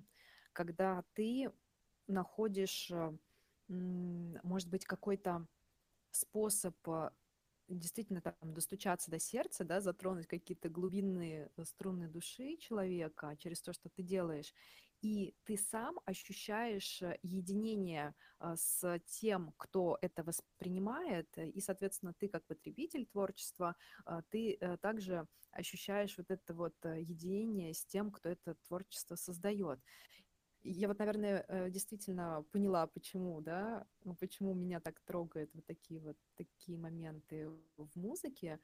[0.53, 1.51] когда ты
[2.07, 3.17] находишь, э,
[3.71, 5.47] может быть, какой-то
[6.11, 7.11] способ э,
[7.69, 13.89] действительно там достучаться до сердца, да, затронуть какие-то глубинные струны души человека через то, что
[13.89, 14.53] ты делаешь,
[15.03, 22.45] и ты сам ощущаешь э, единение с тем, кто это воспринимает, и, соответственно, ты как
[22.47, 23.77] потребитель творчества,
[24.31, 29.81] ты э, также ощущаешь вот это вот э, единение с тем, кто это творчество создает.
[30.63, 36.17] Я вот, наверное, действительно поняла, почему, да, ну, почему меня так трогает вот такие вот
[36.37, 38.61] такие моменты в музыке.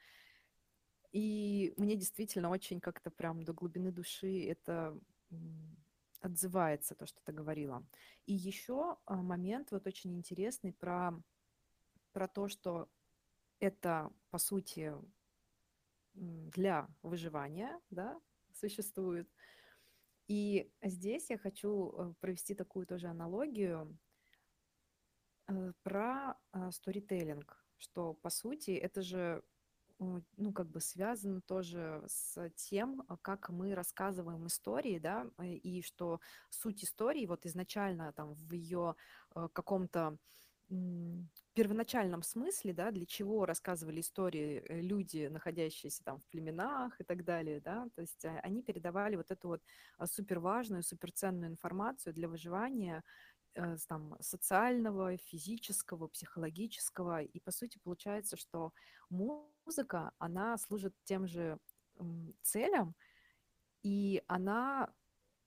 [1.13, 4.99] И мне действительно очень как-то прям до глубины души это
[6.21, 7.87] отзывается то, что ты говорила.
[8.27, 11.13] И еще а, момент вот очень интересный про,
[12.13, 12.89] про то, что
[13.61, 14.93] это, по сути,
[16.15, 18.21] для выживания да,
[18.53, 19.29] существует.
[20.29, 23.97] И здесь я хочу э, провести такую тоже аналогию
[25.47, 29.43] э, про а, сторителлинг, что, по сути, это же
[29.99, 35.81] ну, как бы связано тоже с тем, а, как мы рассказываем истории, да, э, и
[35.83, 38.97] что суть истории вот изначально там в ее
[39.53, 40.19] каком-то
[41.57, 47.25] первоначальном смысле, да, для чего рассказывали истории э, люди, находящиеся там в племенах и так
[47.25, 49.63] далее, да, то есть они передавали вот эту вот
[49.97, 53.03] а, суперважную, суперценную информацию для выживания
[53.89, 57.23] там, социального, физического, психологического.
[57.23, 58.75] И, по сути, получается, что
[59.09, 61.59] музыка, она служит тем же
[62.43, 62.95] целям,
[63.83, 64.93] и она,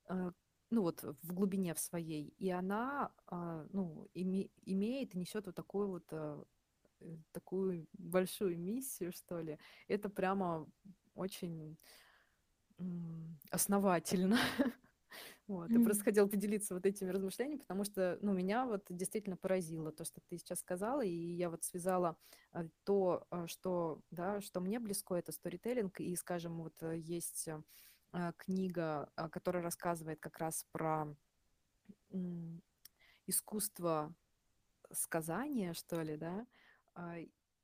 [0.10, 0.32] э,
[0.70, 5.56] ну вот в глубине в своей, и она, а, ну, име, имеет и несет вот
[5.56, 6.44] такую вот э,
[7.02, 9.58] э, такую большую миссию, что ли.
[9.88, 10.68] Это прямо
[11.16, 11.78] очень
[13.52, 14.38] основательно.
[15.48, 15.72] Вот.
[15.72, 20.06] Я просто хотела поделиться вот этими размышлениями, потому что, ну, меня вот действительно поразило то,
[20.06, 22.18] что ты сейчас сказала, и я вот связала
[22.54, 27.50] э, то, э, что, да, что мне близко, это сторителлинг, и, скажем, вот э, есть
[28.38, 31.16] книга, которая рассказывает как раз про
[33.28, 34.14] искусство
[34.92, 36.48] сказания, что ли, да,
[36.96, 37.18] а,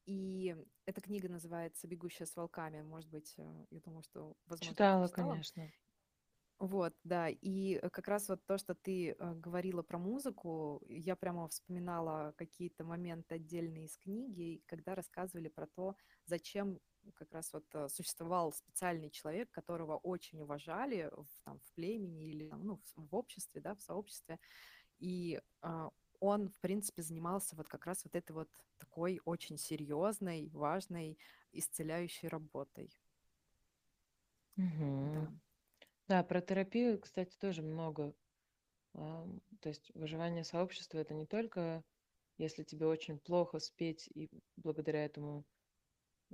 [0.05, 0.55] и
[0.85, 2.81] эта книга называется «Бегущая с волками».
[2.81, 5.31] Может быть, я думаю, что, возможно, читала, читала.
[5.31, 5.71] конечно.
[6.59, 11.17] Вот, да, и э, как раз вот то, что ты э, говорила про музыку, я
[11.17, 16.79] прямо вспоминала какие-то моменты отдельные из книги, когда рассказывали про то, зачем
[17.13, 22.49] как раз вот э, существовал специальный человек, которого очень уважали в, там, в племени или
[22.49, 24.39] ну, в, в обществе, да, в сообществе,
[24.99, 25.89] и э,
[26.19, 31.17] он, в принципе, занимался вот как раз вот этой вот такой очень серьезной, важной,
[31.51, 32.91] исцеляющей работой.
[34.57, 35.11] Угу.
[35.13, 35.33] Да.
[36.07, 38.13] Да, про терапию, кстати, тоже много.
[38.93, 41.83] То есть выживание сообщества это не только
[42.37, 45.45] если тебе очень плохо спеть и благодаря этому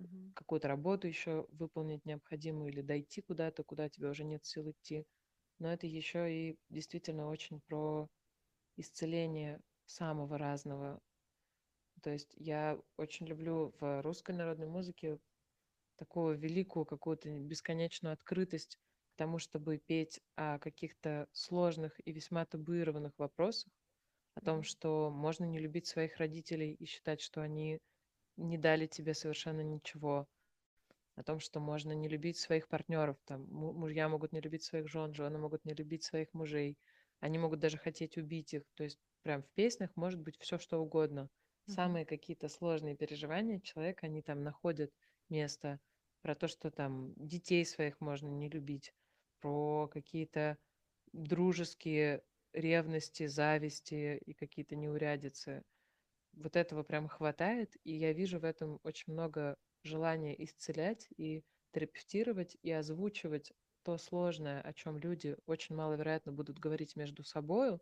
[0.01, 0.35] Мгм.
[0.35, 5.05] какую-то работу еще выполнить необходимую или дойти куда-то, куда тебе уже нет сил идти.
[5.59, 8.09] Но это еще и действительно очень про
[8.77, 11.01] исцеление самого разного.
[12.01, 15.19] То есть я очень люблю в русской народной музыке
[15.97, 18.79] такую великую какую-то бесконечную открытость
[19.17, 23.73] тому, чтобы петь о каких-то сложных и весьма табуированных вопросах,
[24.35, 27.79] о том, что можно не любить своих родителей и считать, что они
[28.37, 30.27] не дали тебе совершенно ничего,
[31.15, 35.13] о том, что можно не любить своих партнеров, там мужья могут не любить своих жен,
[35.13, 36.77] жены могут не любить своих мужей,
[37.19, 40.79] они могут даже хотеть убить их, то есть прям в песнях может быть все что
[40.79, 41.29] угодно.
[41.65, 44.91] Самые какие-то сложные переживания человека, они там находят
[45.29, 45.79] место,
[46.21, 48.93] про то, что там детей своих можно не любить,
[49.39, 50.57] про какие-то
[51.13, 55.63] дружеские ревности, зависти и какие-то неурядицы.
[56.33, 62.57] Вот этого прям хватает, и я вижу в этом очень много желания исцелять и терапевтировать
[62.61, 63.53] и озвучивать
[63.83, 67.79] то сложное, о чем люди очень маловероятно будут говорить между собой,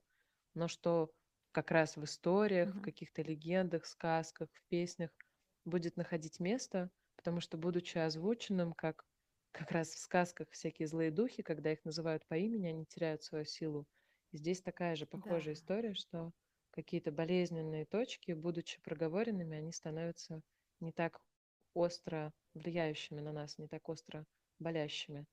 [0.54, 1.12] но что
[1.52, 2.80] как раз в историях, mm-hmm.
[2.80, 5.12] в каких-то легендах, сказках, в песнях
[5.66, 9.06] будет находить место, потому что, будучи озвученным как
[9.52, 13.46] как раз в сказках всякие злые духи, когда их называют по имени, они теряют свою
[13.46, 13.88] силу.
[14.32, 15.60] И здесь такая же похожая да.
[15.60, 16.32] история, что
[16.82, 20.42] какие-то болезненные точки, будучи проговоренными, они становятся
[20.80, 21.20] не так
[21.74, 24.26] остро влияющими на нас, не так остро
[24.60, 25.26] болящими.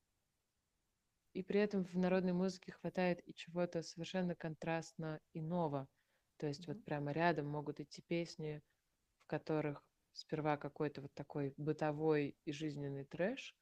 [1.35, 5.87] И при этом в народной музыке хватает и чего-то совершенно контрастно иного.
[6.39, 6.75] То есть mm-hmm.
[6.75, 8.61] вот прямо рядом могут идти песни,
[9.23, 13.55] в которых сперва какой-то вот такой бытовой и жизненный трэш,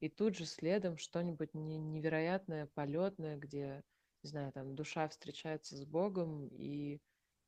[0.00, 3.82] и тут же следом что-нибудь невероятное, полетное, где
[4.24, 6.98] не знаю, там душа встречается с Богом, и,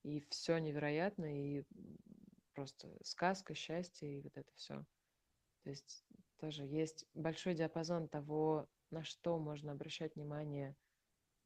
[0.06, 1.64] и все невероятно, и
[2.54, 4.86] просто сказка, счастье, и вот это все.
[5.64, 6.04] То есть
[6.38, 10.76] тоже есть большой диапазон того, на что можно обращать внимание,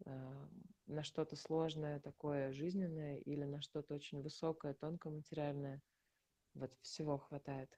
[0.04, 0.48] а,
[0.86, 5.80] на что-то сложное, такое жизненное, или на что-то очень высокое, тонкое, материальное.
[6.52, 7.70] Вот всего хватает.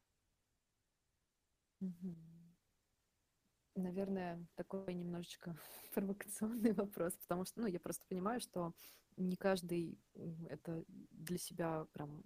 [3.75, 5.57] Наверное, такой немножечко
[5.95, 8.75] провокационный вопрос, потому что, ну, я просто понимаю, что
[9.17, 9.99] не каждый
[10.49, 12.23] это для себя прям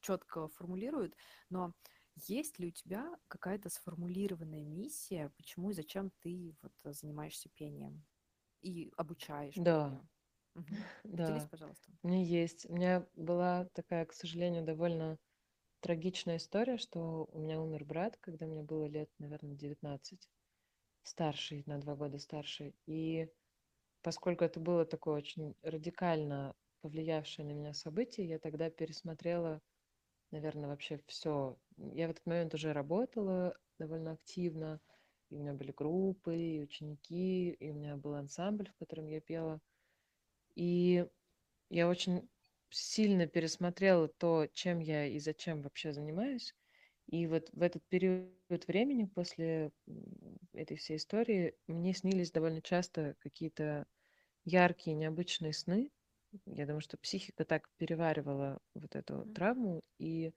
[0.00, 1.16] четко формулирует,
[1.50, 1.74] но
[2.14, 8.04] есть ли у тебя какая-то сформулированная миссия, почему и зачем ты вот занимаешься пением
[8.62, 10.00] и обучаешь Да?
[10.54, 10.76] Мгм.
[11.16, 11.92] Поделись, да, пожалуйста.
[12.02, 12.66] у меня есть.
[12.68, 15.18] У меня была такая, к сожалению, довольно
[15.84, 20.30] трагичная история, что у меня умер брат, когда мне было лет, наверное, 19,
[21.02, 22.72] старший, на два года старше.
[22.86, 23.28] И
[24.00, 29.60] поскольку это было такое очень радикально повлиявшее на меня событие, я тогда пересмотрела,
[30.30, 31.58] наверное, вообще все.
[31.76, 34.80] Я в этот момент уже работала довольно активно,
[35.28, 39.20] и у меня были группы, и ученики, и у меня был ансамбль, в котором я
[39.20, 39.60] пела.
[40.54, 41.06] И
[41.68, 42.26] я очень
[42.74, 46.54] сильно пересмотрела то, чем я и зачем вообще занимаюсь.
[47.06, 49.70] И вот в этот период времени после
[50.52, 53.86] этой всей истории мне снились довольно часто какие-то
[54.44, 55.90] яркие, необычные сны.
[56.46, 59.82] Я думаю, что психика так переваривала вот эту травму.
[59.98, 60.32] И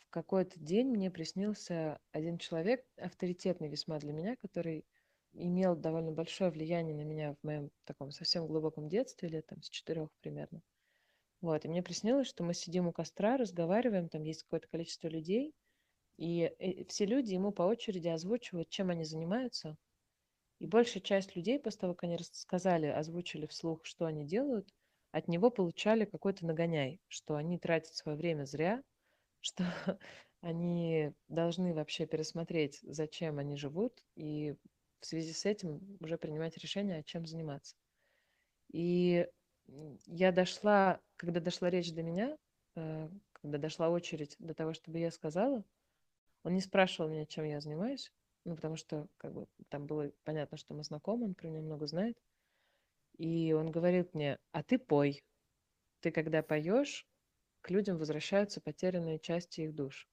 [0.00, 4.84] в какой-то день мне приснился один человек, авторитетный весьма для меня, который
[5.32, 9.70] имел довольно большое влияние на меня в моем таком совсем глубоком детстве, лет там с
[9.70, 10.62] четырех примерно.
[11.40, 15.54] Вот, и мне приснилось, что мы сидим у костра, разговариваем, там есть какое-то количество людей,
[16.18, 19.76] и э, все люди ему по очереди озвучивают, чем они занимаются.
[20.58, 24.72] И большая часть людей, после того, как они рассказали, озвучили вслух, что они делают,
[25.12, 28.82] от него получали какой-то нагоняй, что они тратят свое время зря,
[29.40, 29.64] что
[30.40, 34.54] они должны вообще пересмотреть, зачем они живут, и
[35.00, 37.76] в связи с этим уже принимать решение, чем заниматься.
[38.72, 39.28] И
[40.06, 42.36] я дошла, когда дошла речь до меня,
[42.76, 45.64] э, когда дошла очередь до того, чтобы я сказала,
[46.42, 48.12] он не спрашивал меня, чем я занимаюсь,
[48.44, 51.86] ну, потому что как бы там было понятно, что мы знакомы, он про меня много
[51.86, 52.16] знает.
[53.18, 55.24] И он говорит мне, а ты пой.
[56.00, 57.06] Ты когда поешь,
[57.62, 60.08] к людям возвращаются потерянные части их душ.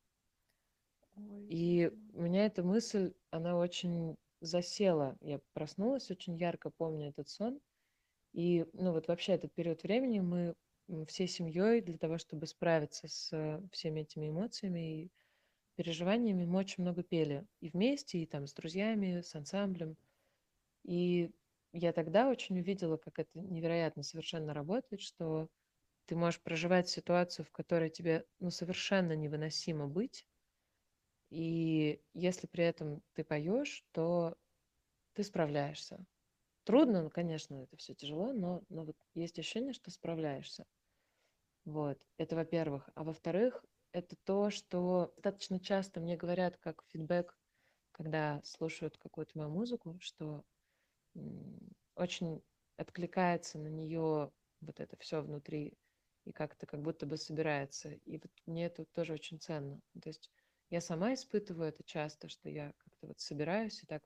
[1.15, 1.45] Ой.
[1.49, 5.17] И у меня эта мысль, она очень засела.
[5.21, 7.59] Я проснулась, очень ярко помню этот сон.
[8.33, 10.55] И, ну, вот вообще этот период времени мы
[11.07, 15.11] всей семьей для того, чтобы справиться с всеми этими эмоциями и
[15.75, 17.47] переживаниями, мы очень много пели.
[17.61, 19.97] И вместе, и там с друзьями, с ансамблем.
[20.83, 21.31] И
[21.73, 25.49] я тогда очень увидела, как это невероятно совершенно работает, что
[26.05, 30.27] ты можешь проживать ситуацию, в которой тебе ну, совершенно невыносимо быть,
[31.29, 34.37] и если при этом ты поешь, то
[35.13, 36.05] ты справляешься.
[36.65, 40.65] Трудно, ну, конечно, это все тяжело, но, но вот есть ощущение, что справляешься.
[41.65, 42.89] Вот, это во-первых.
[42.95, 47.37] А во-вторых, это то, что достаточно часто мне говорят как фидбэк,
[47.91, 50.45] когда слушают какую-то мою музыку, что
[51.95, 52.41] очень
[52.77, 55.77] откликается на нее вот это все внутри
[56.25, 57.91] и как-то как будто бы собирается.
[57.91, 59.81] И вот мне это тоже очень ценно.
[60.01, 60.31] То есть
[60.69, 64.03] я сама испытываю это часто, что я как-то вот собираюсь, и так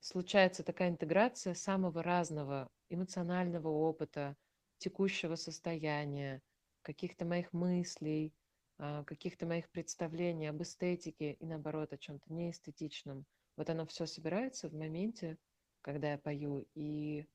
[0.00, 4.36] случается такая интеграция самого разного эмоционального опыта,
[4.78, 6.42] текущего состояния,
[6.82, 8.32] каких-то моих мыслей,
[8.78, 13.26] а, каких-то моих представлений об эстетике и наоборот о чем-то неэстетичном.
[13.56, 15.36] Вот оно все собирается в моменте,
[15.82, 17.26] когда я пою, и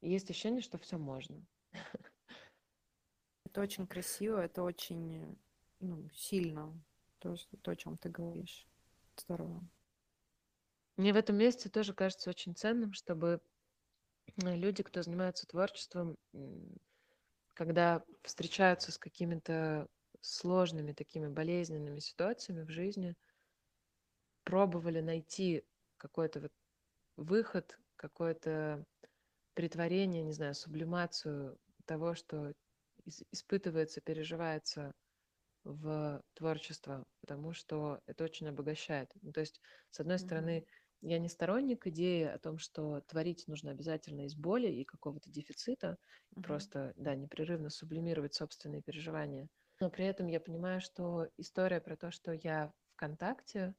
[0.00, 1.44] есть ощущение, что все можно.
[3.44, 5.36] Это очень красиво, это очень
[5.80, 6.72] ну, сильно
[7.18, 8.66] то, что, то, о чем ты говоришь.
[9.16, 9.66] Здорово.
[10.96, 13.40] Мне в этом месте тоже кажется очень ценным, чтобы
[14.42, 16.16] э, люди, кто занимается творчеством,
[17.54, 19.88] когда встречаются с какими-то
[20.20, 23.14] сложными такими болезненными ситуациями в жизни,
[24.44, 25.64] пробовали найти
[25.96, 26.52] какой-то вот
[27.16, 28.84] выход, какое-то
[29.54, 32.52] притворение, не знаю, сублимацию того, что
[33.32, 34.92] испытывается, переживается
[35.64, 39.10] в творчество, потому что это очень обогащает.
[39.22, 40.18] Ну, то есть, с одной mm-hmm.
[40.20, 40.66] стороны,
[41.02, 45.98] я не сторонник идеи о том, что творить нужно обязательно из боли и какого-то дефицита,
[46.34, 46.42] mm-hmm.
[46.42, 49.48] просто, да, непрерывно сублимировать собственные переживания.
[49.80, 53.74] Но при этом я понимаю, что история про то, что я в контакте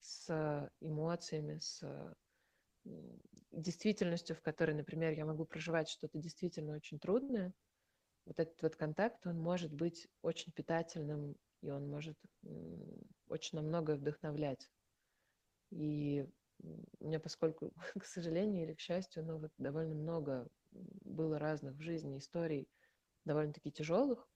[0.00, 1.82] с эмоциями, с
[3.52, 7.52] действительностью, в которой, например, я могу проживать что-то действительно очень трудное,
[8.24, 12.16] вот этот вот контакт, он может быть очень питательным, и он может
[13.28, 14.70] очень на многое вдохновлять.
[15.70, 16.26] И
[16.62, 21.80] у меня, поскольку, к сожалению или к счастью, ну, вот довольно много было разных в
[21.80, 22.68] жизни историй,
[23.24, 24.28] довольно-таки тяжелых,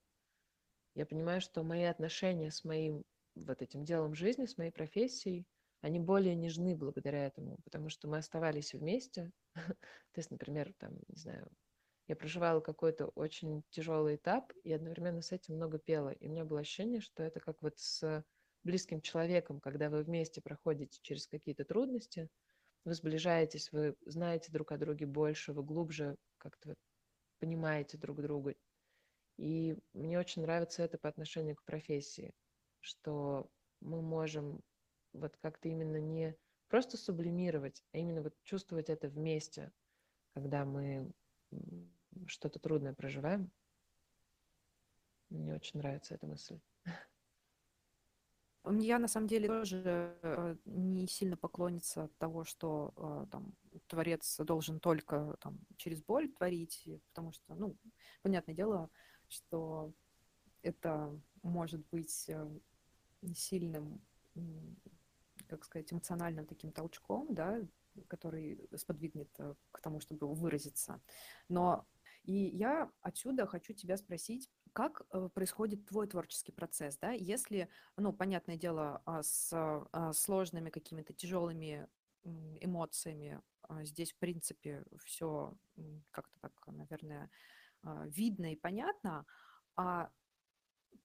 [0.95, 3.05] я понимаю, что мои отношения с моим
[3.35, 5.47] вот этим делом жизни, с моей профессией,
[5.83, 9.31] они более нежны благодаря этому, потому что мы оставались вместе.
[9.55, 9.75] То
[10.19, 11.49] есть, например, там, не знаю,
[12.09, 16.11] я проживала какой-то очень тяжелый этап и одновременно с этим много пела.
[16.11, 18.25] И у меня было ощущение, что это как вот с
[18.67, 22.29] близким человеком, когда вы вместе проходите через какие-то трудности,
[22.85, 26.75] вы сближаетесь, вы знаете друг о друге больше, вы глубже как-то
[27.39, 28.55] понимаете друг друга.
[29.39, 32.35] И мне очень нравится это по отношению к профессии,
[32.81, 33.49] что
[33.81, 34.61] мы можем
[35.13, 36.37] вот как-то именно не
[36.69, 39.73] просто сублимировать, а именно вот чувствовать это вместе,
[40.35, 41.13] когда мы
[42.27, 43.51] что-то трудное проживаем.
[45.29, 46.59] Мне очень нравится эта мысль.
[48.69, 53.55] Я на самом деле тоже э, не сильно поклонница того, что э, там
[53.87, 57.77] творец должен только там через боль творить, потому что, ну,
[58.23, 58.91] понятное дело,
[59.29, 59.93] что
[60.63, 62.59] это может быть э,
[63.35, 64.01] сильным,
[65.49, 67.61] как сказать, эмоциональным таким толчком, да,
[68.09, 69.31] который сподвигнет
[69.71, 71.01] к тому, чтобы выразиться.
[71.49, 71.87] Но
[72.25, 78.13] и я отсюда хочу тебя спросить, как э, происходит твой творческий процесс, да, если, ну,
[78.13, 81.89] понятное дело, а, с а, сложными какими-то тяжелыми
[82.61, 85.57] эмоциями а, здесь, в принципе, все
[86.11, 87.31] как-то так, наверное,
[88.05, 89.25] видно и понятно,
[89.77, 90.11] а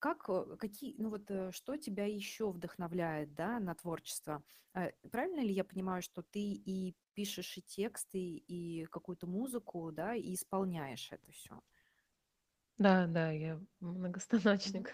[0.00, 4.42] как, э, какие, ну вот, э, что тебя еще вдохновляет, да, на творчество?
[5.10, 10.34] Правильно ли я понимаю, что ты и пишешь и тексты, и какую-то музыку, да, и
[10.34, 11.62] исполняешь это все?
[12.82, 14.90] Да, да, я многостаночник.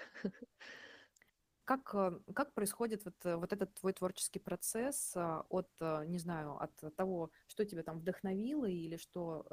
[1.64, 6.18] Как, э, как происходит вот, э, вот этот твой творческий процесс а, от, э, не
[6.18, 9.47] знаю, от того, что тебя там вдохновило или что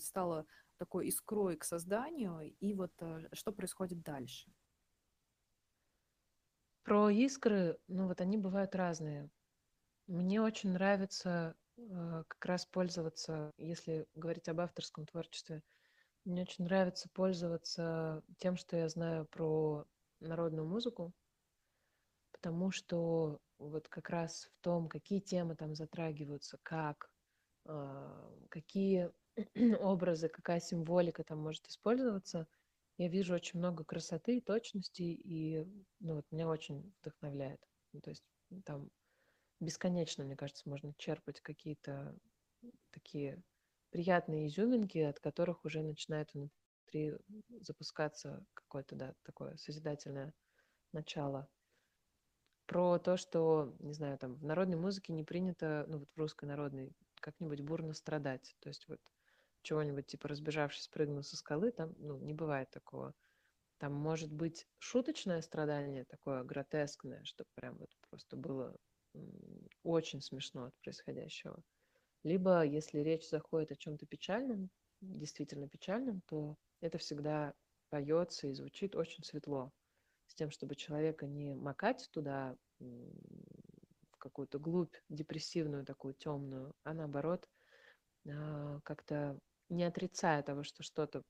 [0.00, 0.46] стало
[0.78, 2.92] такой искрой к созданию, и вот
[3.32, 4.52] что происходит дальше?
[6.82, 9.30] Про искры, ну вот они бывают разные.
[10.06, 15.62] Мне очень нравится как раз пользоваться, если говорить об авторском творчестве,
[16.24, 19.86] мне очень нравится пользоваться тем, что я знаю про
[20.20, 21.12] народную музыку,
[22.32, 27.10] потому что вот как раз в том, какие темы там затрагиваются, как,
[27.66, 29.10] а, какие
[29.80, 32.46] образы, какая символика там может использоваться,
[32.98, 35.64] я вижу очень много красоты и точности, и
[36.00, 37.60] ну, вот меня очень вдохновляет.
[37.92, 38.24] Ну, то есть
[38.64, 38.90] там
[39.60, 42.16] бесконечно, мне кажется, можно черпать какие-то
[42.90, 43.42] такие
[43.90, 47.16] приятные изюминки, от которых уже начинает внутри
[47.60, 50.32] запускаться какое-то, да, такое созидательное
[50.92, 51.48] начало.
[52.66, 56.44] Про то, что, не знаю, там в народной музыке не принято, ну вот в русской
[56.44, 58.56] народной, как-нибудь бурно страдать.
[58.60, 59.00] То есть вот
[59.62, 63.14] чего-нибудь типа разбежавшись, прыгнул со скалы, там, ну, не бывает такого.
[63.78, 68.76] Там может быть шуточное страдание, такое гротескное, чтобы прям вот просто было
[69.82, 71.62] очень смешно от происходящего.
[72.22, 77.54] Либо, если речь заходит о чем-то печальном, действительно печальном, то это всегда
[77.88, 79.72] поется и звучит очень светло,
[80.26, 87.48] с тем, чтобы человека не макать туда в какую-то глубь депрессивную, такую темную, а наоборот,
[88.28, 91.22] а, как-то не отрицая того, что что-то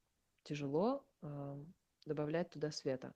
[0.43, 1.59] тяжело, а,
[2.05, 3.15] добавлять туда света.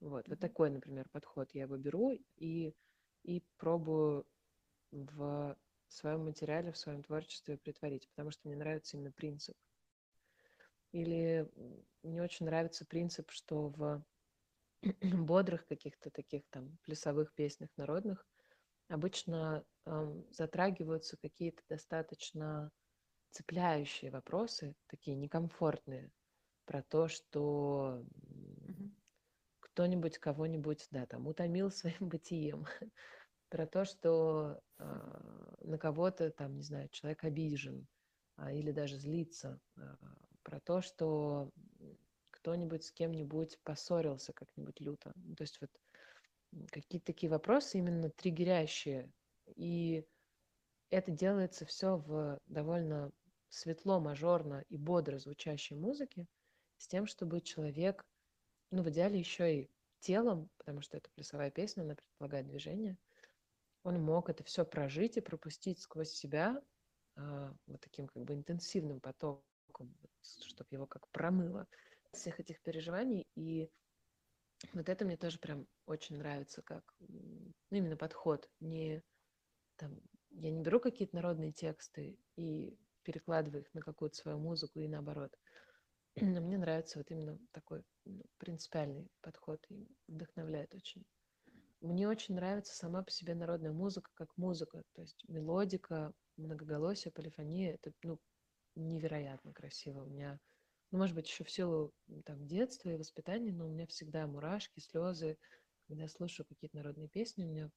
[0.00, 2.74] Вот, вот такой, например, подход я его беру и,
[3.22, 4.26] и пробую
[4.90, 5.56] в
[5.90, 9.56] в своем материале, в своем творчестве притворить, потому что мне нравится именно принцип.
[10.92, 11.48] Или
[12.02, 14.04] мне очень нравится принцип, что в
[15.02, 18.24] бодрых каких-то таких там плясовых песнях народных
[18.88, 22.70] обычно эм, затрагиваются какие-то достаточно
[23.30, 26.10] цепляющие вопросы, такие некомфортные,
[26.66, 28.04] про то, что
[29.60, 32.66] кто-нибудь кого-нибудь, да, там, утомил своим бытием,
[33.48, 35.39] про то, что э,
[35.70, 37.86] на кого-то, там, не знаю, человек обижен
[38.36, 39.80] э, или даже злится, э,
[40.42, 41.50] про то, что
[42.30, 45.12] кто-нибудь с кем-нибудь поссорился как-нибудь люто.
[45.14, 45.70] Ну, то есть вот
[46.70, 49.10] какие-то такие вопросы именно триггерящие.
[49.56, 50.04] И
[50.90, 53.12] это делается все в довольно
[53.48, 56.26] светло, мажорно и бодро звучащей музыке,
[56.78, 58.04] с тем, чтобы человек,
[58.70, 62.96] ну, в идеале еще и телом, потому что это плясовая песня, она предполагает движение–
[63.82, 66.60] он мог это все прожить и пропустить сквозь себя,
[67.16, 71.66] а, вот таким как бы интенсивным потоком, чтобы его как промыло
[72.12, 73.26] всех этих переживаний.
[73.34, 73.70] И
[74.72, 78.48] вот это мне тоже прям очень нравится, как ну, именно подход.
[78.60, 79.02] Не,
[79.76, 80.00] там,
[80.30, 85.38] я не беру какие-то народные тексты и перекладываю их на какую-то свою музыку и наоборот.
[86.20, 91.04] Но мне нравится вот именно такой ну, принципиальный подход и вдохновляет очень.
[91.80, 97.74] Мне очень нравится сама по себе народная музыка как музыка, то есть мелодика, многоголосие, полифония,
[97.74, 98.18] это ну,
[98.74, 100.04] невероятно красиво.
[100.04, 100.38] У меня
[100.90, 101.92] ну, может быть, еще в силу
[102.24, 105.38] там, детства и воспитания, но у меня всегда мурашки, слезы.
[105.86, 107.70] Когда я слушаю какие-то народные песни, у меня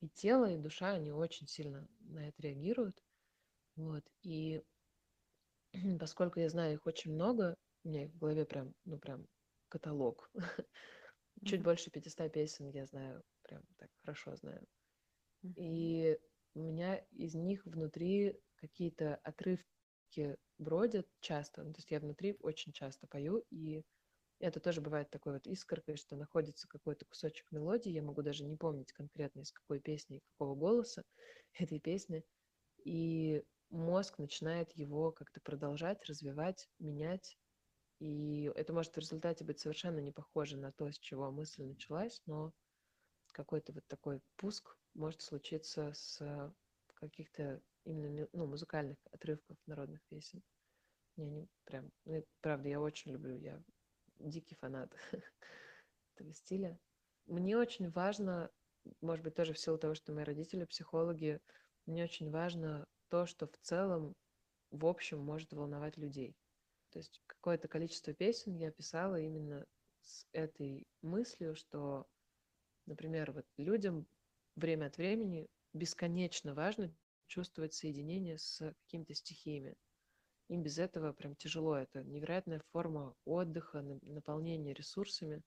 [0.00, 2.96] и тело, и душа, они очень сильно на это реагируют.
[3.76, 4.04] Вот.
[4.22, 4.62] И
[6.00, 9.26] поскольку я знаю их очень много, у меня их в голове прям, ну, прям
[9.68, 10.30] каталог.
[11.44, 14.66] Чуть больше 500 песен я знаю, прям так хорошо знаю.
[15.56, 16.18] И
[16.54, 21.62] у меня из них внутри какие-то отрывки бродят часто.
[21.62, 23.84] Ну, то есть я внутри очень часто пою, и
[24.40, 28.56] это тоже бывает такой вот искоркой, что находится какой-то кусочек мелодии, я могу даже не
[28.56, 31.04] помнить конкретно из какой песни и какого голоса
[31.58, 32.24] этой песни,
[32.84, 37.38] и мозг начинает его как-то продолжать, развивать, менять,
[37.98, 42.22] и это может в результате быть совершенно не похоже на то, с чего мысль началась,
[42.26, 42.52] но
[43.32, 46.54] какой-то вот такой пуск может случиться с
[46.94, 50.42] каких-то именно ну, музыкальных отрывков народных песен.
[51.16, 53.62] Мне они прям, ну, правда, я очень люблю, я
[54.18, 54.94] дикий фанат
[56.14, 56.78] этого стиля.
[57.26, 58.50] Мне очень важно,
[59.00, 61.40] может быть, тоже в силу того, что мои родители психологи,
[61.86, 64.14] мне очень важно то, что в целом,
[64.70, 66.36] в общем, может волновать людей.
[66.90, 69.66] То есть какое-то количество песен я писала именно
[70.00, 72.06] с этой мыслью, что,
[72.86, 74.06] например, вот людям
[74.56, 76.94] время от времени бесконечно важно
[77.26, 79.76] чувствовать соединение с какими-то стихиями.
[80.48, 81.76] Им без этого прям тяжело.
[81.76, 85.42] Это невероятная форма отдыха, наполнения ресурсами.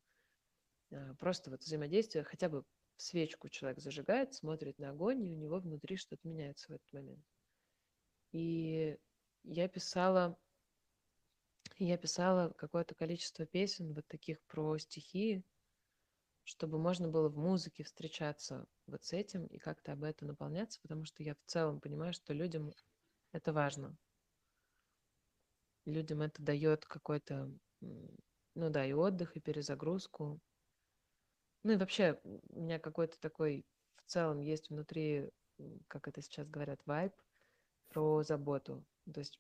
[0.92, 2.64] А, просто вот взаимодействие, хотя бы
[2.98, 7.26] свечку человек зажигает, смотрит на огонь, и у него внутри что-то меняется в этот момент.
[8.32, 8.98] И
[9.44, 10.38] я писала,
[11.86, 15.44] я писала какое-то количество песен вот таких про стихии,
[16.44, 21.06] чтобы можно было в музыке встречаться вот с этим и как-то об этом наполняться, потому
[21.06, 22.72] что я в целом понимаю, что людям
[23.32, 23.96] это важно.
[25.86, 30.40] Людям это дает какой-то, ну да, и отдых, и перезагрузку.
[31.64, 33.66] Ну и вообще у меня какой-то такой
[33.96, 35.32] в целом есть внутри,
[35.88, 37.14] как это сейчас говорят, вайб
[37.90, 38.86] про заботу.
[39.14, 39.38] То есть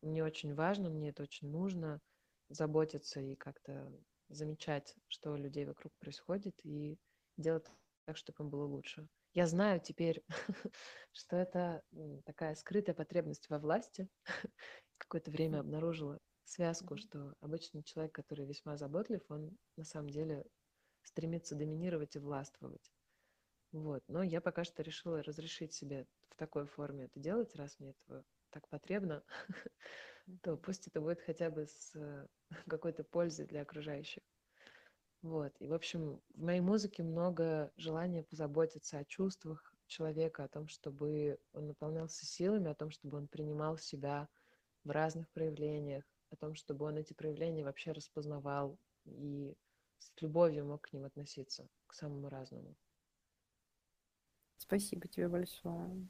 [0.00, 2.00] мне очень важно, мне это очень нужно
[2.48, 3.92] заботиться и как-то
[4.28, 6.98] замечать, что у людей вокруг происходит, и
[7.36, 7.66] делать
[8.04, 9.06] так, чтобы им было лучше.
[9.34, 10.22] Я знаю теперь,
[11.12, 11.82] что это
[12.24, 14.08] такая скрытая потребность во власти.
[14.98, 20.44] Какое-то время обнаружила связку, что обычный человек, который весьма заботлив, он на самом деле
[21.02, 22.92] стремится доминировать и властвовать.
[23.72, 24.02] Вот.
[24.06, 28.24] Но я пока что решила разрешить себе в такой форме это делать, раз мне этого
[28.52, 29.24] так потребно,
[30.42, 32.26] то пусть это будет хотя бы с э,
[32.68, 34.22] какой-то пользой для окружающих.
[35.22, 35.52] Вот.
[35.60, 41.38] И, в общем, в моей музыке много желания позаботиться о чувствах человека, о том, чтобы
[41.52, 44.28] он наполнялся силами, о том, чтобы он принимал себя
[44.84, 49.54] в разных проявлениях, о том, чтобы он эти проявления вообще распознавал и
[49.98, 52.74] с любовью мог к ним относиться, к самому разному.
[54.56, 56.08] Спасибо тебе большое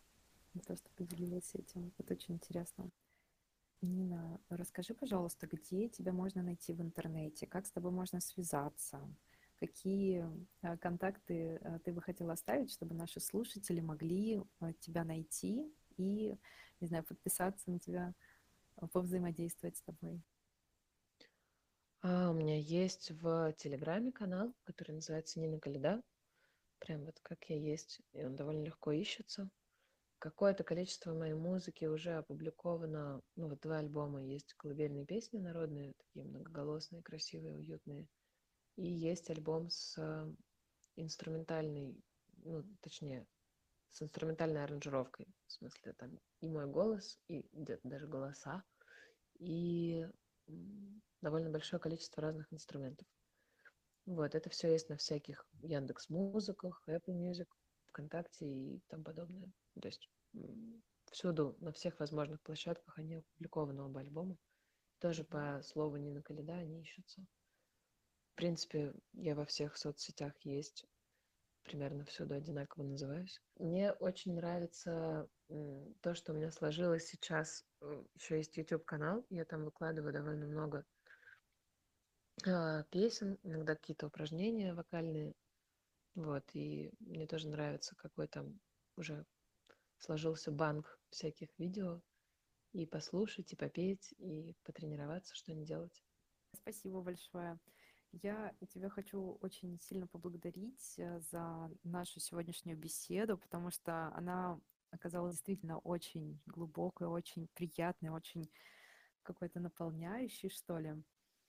[0.60, 1.92] то, что поделилась этим.
[1.98, 2.90] Это очень интересно.
[3.80, 9.00] Нина, расскажи, пожалуйста, где тебя можно найти в интернете, как с тобой можно связаться,
[9.58, 10.24] какие
[10.62, 16.36] э, контакты э, ты бы хотела оставить, чтобы наши слушатели могли э, тебя найти и,
[16.80, 18.14] не знаю, подписаться на тебя,
[18.92, 20.22] повзаимодействовать с тобой.
[22.02, 26.02] А, у меня есть в Телеграме канал, который называется Нина Каледа.
[26.78, 29.50] Прям вот как я есть, и он довольно легко ищется
[30.22, 33.20] какое-то количество моей музыки уже опубликовано.
[33.34, 38.06] Ну, вот два альбома есть колыбельные песни народные, такие многоголосные, красивые, уютные.
[38.76, 40.32] И есть альбом с э,
[40.94, 42.00] инструментальной,
[42.44, 43.26] ну, точнее,
[43.90, 45.26] с инструментальной аранжировкой.
[45.48, 48.62] В смысле, там и мой голос, и где-то даже голоса,
[49.40, 50.06] и
[51.20, 53.08] довольно большое количество разных инструментов.
[54.06, 57.48] Вот, это все есть на всяких Яндекс Музыках, Apple Music,
[57.88, 59.52] ВКонтакте и тому подобное.
[59.80, 60.08] То есть
[61.10, 64.36] всюду, на всех возможных площадках они опубликованы оба альбома.
[64.98, 67.24] Тоже по слову Нина Каледа они ищутся.
[68.32, 70.86] В принципе, я во всех соцсетях есть.
[71.64, 73.40] примерно всюду одинаково называюсь.
[73.56, 75.28] Мне очень нравится
[76.00, 77.64] то, что у меня сложилось сейчас.
[78.14, 80.84] Еще есть YouTube-канал, я там выкладываю довольно много
[82.46, 85.34] а, песен, иногда какие-то упражнения вокальные.
[86.14, 88.60] Вот, и мне тоже нравится, какой там
[88.96, 89.24] уже
[90.02, 92.02] сложился банк всяких видео.
[92.72, 96.02] И послушать, и попеть, и потренироваться, что не делать.
[96.54, 97.58] Спасибо большое.
[98.12, 104.58] Я тебя хочу очень сильно поблагодарить э, за нашу сегодняшнюю беседу, потому что она
[104.90, 108.50] оказалась действительно очень глубокой, очень приятной, очень
[109.22, 110.94] какой-то наполняющей, что ли.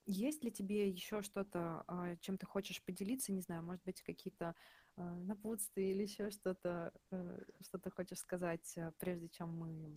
[0.06, 3.32] Есть ли тебе еще что-то, а, чем ты хочешь поделиться?
[3.32, 4.56] Не знаю, может быть, какие-то
[4.96, 9.96] а, напутствия или еще что-то, э, что ты хочешь сказать, э, прежде чем мы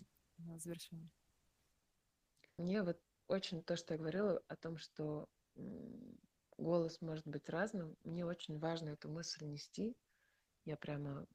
[0.58, 1.10] завершим?
[2.56, 5.28] Мне вот очень то, что я говорила о том, что
[6.56, 9.94] голос может быть разным, мне очень важно эту мысль нести.
[10.64, 11.26] Я прямо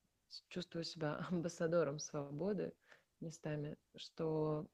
[0.48, 2.74] чувствую себя амбассадором свободы
[3.20, 4.68] местами, что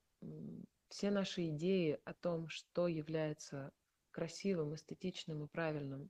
[0.90, 3.72] все наши идеи о том, что является
[4.12, 6.10] красивым, эстетичным и правильным,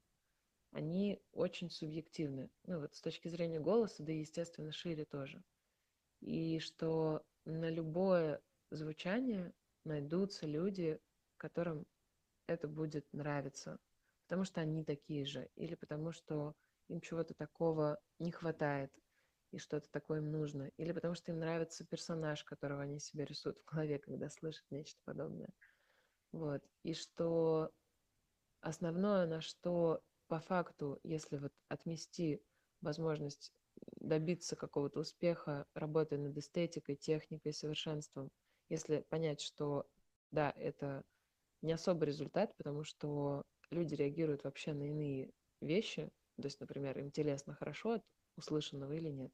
[0.78, 2.52] они очень субъективны.
[2.68, 5.44] Ну вот с точки зрения голоса, да и, естественно, шире тоже.
[6.20, 9.56] И что на любое звучание
[9.86, 11.00] найдутся люди,
[11.38, 11.88] которым
[12.46, 13.80] это будет нравиться,
[14.28, 16.54] потому что они такие же, или потому что
[16.90, 18.94] им чего-то такого не хватает,
[19.52, 23.58] и что-то такое им нужно, или потому что им нравится персонаж, которого они себе рисуют
[23.58, 25.50] в голове, когда слышат нечто подобное.
[26.32, 26.62] Вот.
[26.84, 27.72] И что
[28.62, 32.42] основное, на что по факту, если вот отмести
[32.82, 33.52] возможность
[34.00, 38.30] добиться какого-то успеха, работая над эстетикой, техникой, совершенством,
[38.70, 39.88] если понять, что
[40.32, 41.04] да, это
[41.62, 47.12] не особый результат, потому что люди реагируют вообще на иные вещи, то есть, например, им
[47.12, 48.04] телесно хорошо от
[48.36, 49.32] услышанного или нет.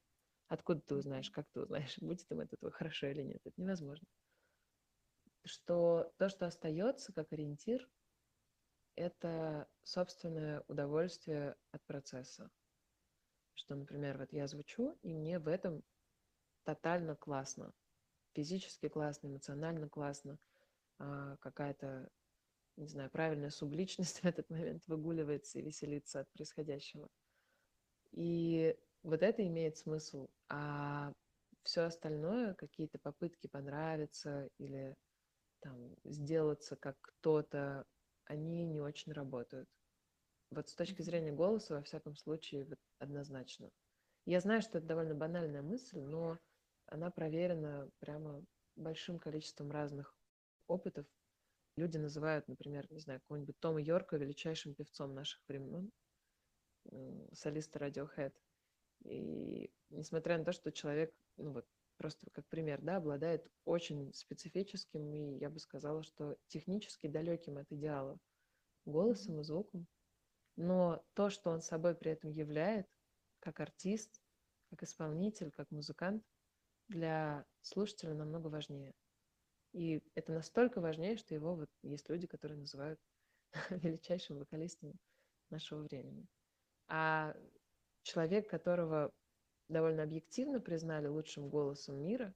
[0.48, 4.08] Откуда ты узнаешь, как ты узнаешь, будет им от этого хорошо или нет, это невозможно.
[5.46, 7.90] Что то, что остается как ориентир,
[8.96, 12.50] это собственное удовольствие от процесса.
[13.56, 15.84] Что, например, вот я звучу, и мне в этом
[16.64, 17.74] тотально классно.
[18.34, 20.40] Физически классно, эмоционально классно.
[21.00, 22.10] А, какая-то,
[22.78, 27.10] не знаю, правильная субличность в этот момент выгуливается и веселится от происходящего.
[28.12, 30.30] И вот это имеет смысл.
[30.50, 31.14] А
[31.64, 34.96] все остальное, какие-то попытки понравиться или
[35.62, 37.86] там сделаться как кто-то,
[38.26, 39.70] они не очень работают.
[40.52, 43.72] Вот с точки зрения голоса, во всяком случае, вот однозначно.
[44.26, 46.40] Я знаю, что это довольно банальная мысль, но
[46.86, 48.44] она проверена прямо
[48.76, 50.16] большим количеством разных
[50.68, 51.06] опытов.
[51.76, 55.92] Люди называют, например, не знаю, какого-нибудь Тома Йорка величайшим певцом наших времен,
[57.34, 58.34] солиста Radiohead.
[59.06, 61.68] И несмотря на то, что человек, ну вот,
[61.98, 67.72] просто как пример, да, обладает очень специфическим и, я бы сказала, что технически далеким от
[67.72, 68.18] идеала
[68.86, 69.88] голосом и звуком.
[70.56, 72.88] Но то, что он собой при этом являет,
[73.40, 74.22] как артист,
[74.70, 76.24] как исполнитель, как музыкант,
[76.88, 78.94] для слушателя намного важнее.
[79.72, 83.00] И это настолько важнее, что его вот есть люди, которые называют
[83.70, 84.94] величайшим вокалистом
[85.50, 86.28] нашего времени.
[86.88, 87.36] А
[88.04, 89.12] человек, которого
[89.68, 92.34] довольно объективно признали лучшим голосом мира,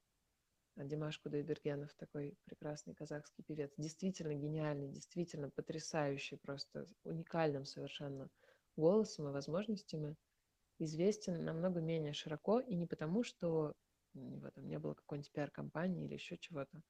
[0.75, 8.29] Димаш Кудайбергенов, такой прекрасный казахский певец, действительно гениальный, действительно потрясающий, просто уникальным совершенно
[8.75, 10.15] голосом и возможностями,
[10.79, 13.73] известен намного менее широко, и не потому, что
[14.13, 16.81] в этом не было какой-нибудь пиар-компании или еще чего-то,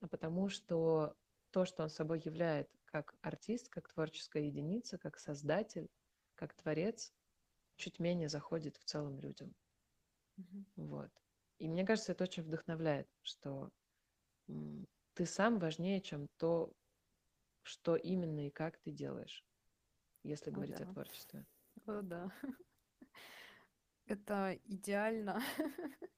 [0.00, 1.16] а потому что
[1.50, 5.88] то, что он собой являет как артист, как творческая единица, как создатель,
[6.34, 7.12] как творец,
[7.76, 9.54] чуть менее заходит в целом людям.
[10.38, 10.64] Mm-hmm.
[10.76, 11.10] Вот.
[11.58, 13.70] И мне кажется, это очень вдохновляет, что
[15.14, 16.72] ты сам важнее, чем то,
[17.62, 19.44] что именно и как ты делаешь,
[20.24, 20.84] если о, говорить да.
[20.84, 21.46] о творчестве.
[21.86, 22.32] О, да.
[24.06, 25.40] Это идеально.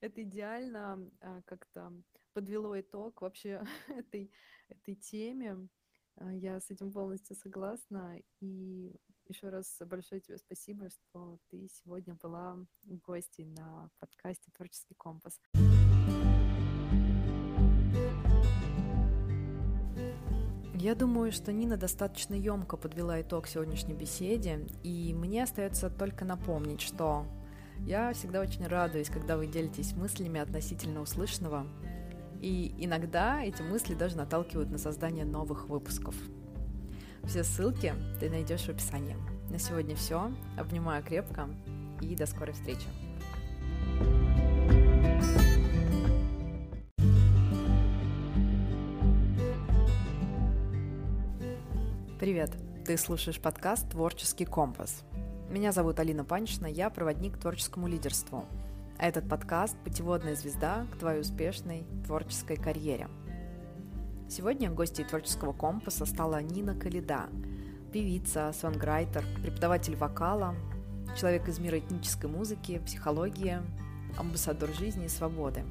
[0.00, 1.92] Это идеально а, как-то
[2.32, 4.32] подвело итог вообще этой,
[4.68, 5.68] этой теме.
[6.16, 8.20] А, я с этим полностью согласна.
[8.40, 8.94] И
[9.28, 15.38] еще раз большое тебе спасибо, что ты сегодня была гостьей на подкасте «Творческий компас».
[20.74, 26.80] Я думаю, что Нина достаточно емко подвела итог сегодняшней беседе, и мне остается только напомнить,
[26.80, 27.26] что
[27.80, 31.66] я всегда очень радуюсь, когда вы делитесь мыслями относительно услышанного,
[32.40, 36.14] и иногда эти мысли даже наталкивают на создание новых выпусков.
[37.24, 39.16] Все ссылки ты найдешь в описании.
[39.50, 40.30] На сегодня все.
[40.56, 41.48] Обнимаю крепко
[42.00, 42.86] и до скорой встречи.
[52.18, 52.50] Привет!
[52.84, 55.04] Ты слушаешь подкаст «Творческий компас».
[55.50, 58.44] Меня зовут Алина Панчина, я проводник к творческому лидерству.
[58.98, 63.08] А этот подкаст– путеводная звезда к твоей успешной творческой карьере.
[64.30, 67.30] Сегодня гостьей творческого компаса стала Нина Калида,
[67.92, 70.54] певица, сонграйтер, преподаватель вокала,
[71.18, 73.58] человек из мира этнической музыки, психологии,
[74.18, 75.64] амбассадор жизни и свободы.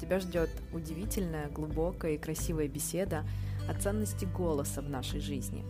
[0.00, 3.24] Тебя ждет удивительная, глубокая и красивая беседа
[3.68, 5.64] о ценности голоса в нашей жизни,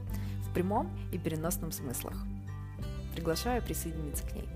[0.46, 2.14] в прямом и переносном смыслах.
[3.14, 4.48] Приглашаю присоединиться к ней.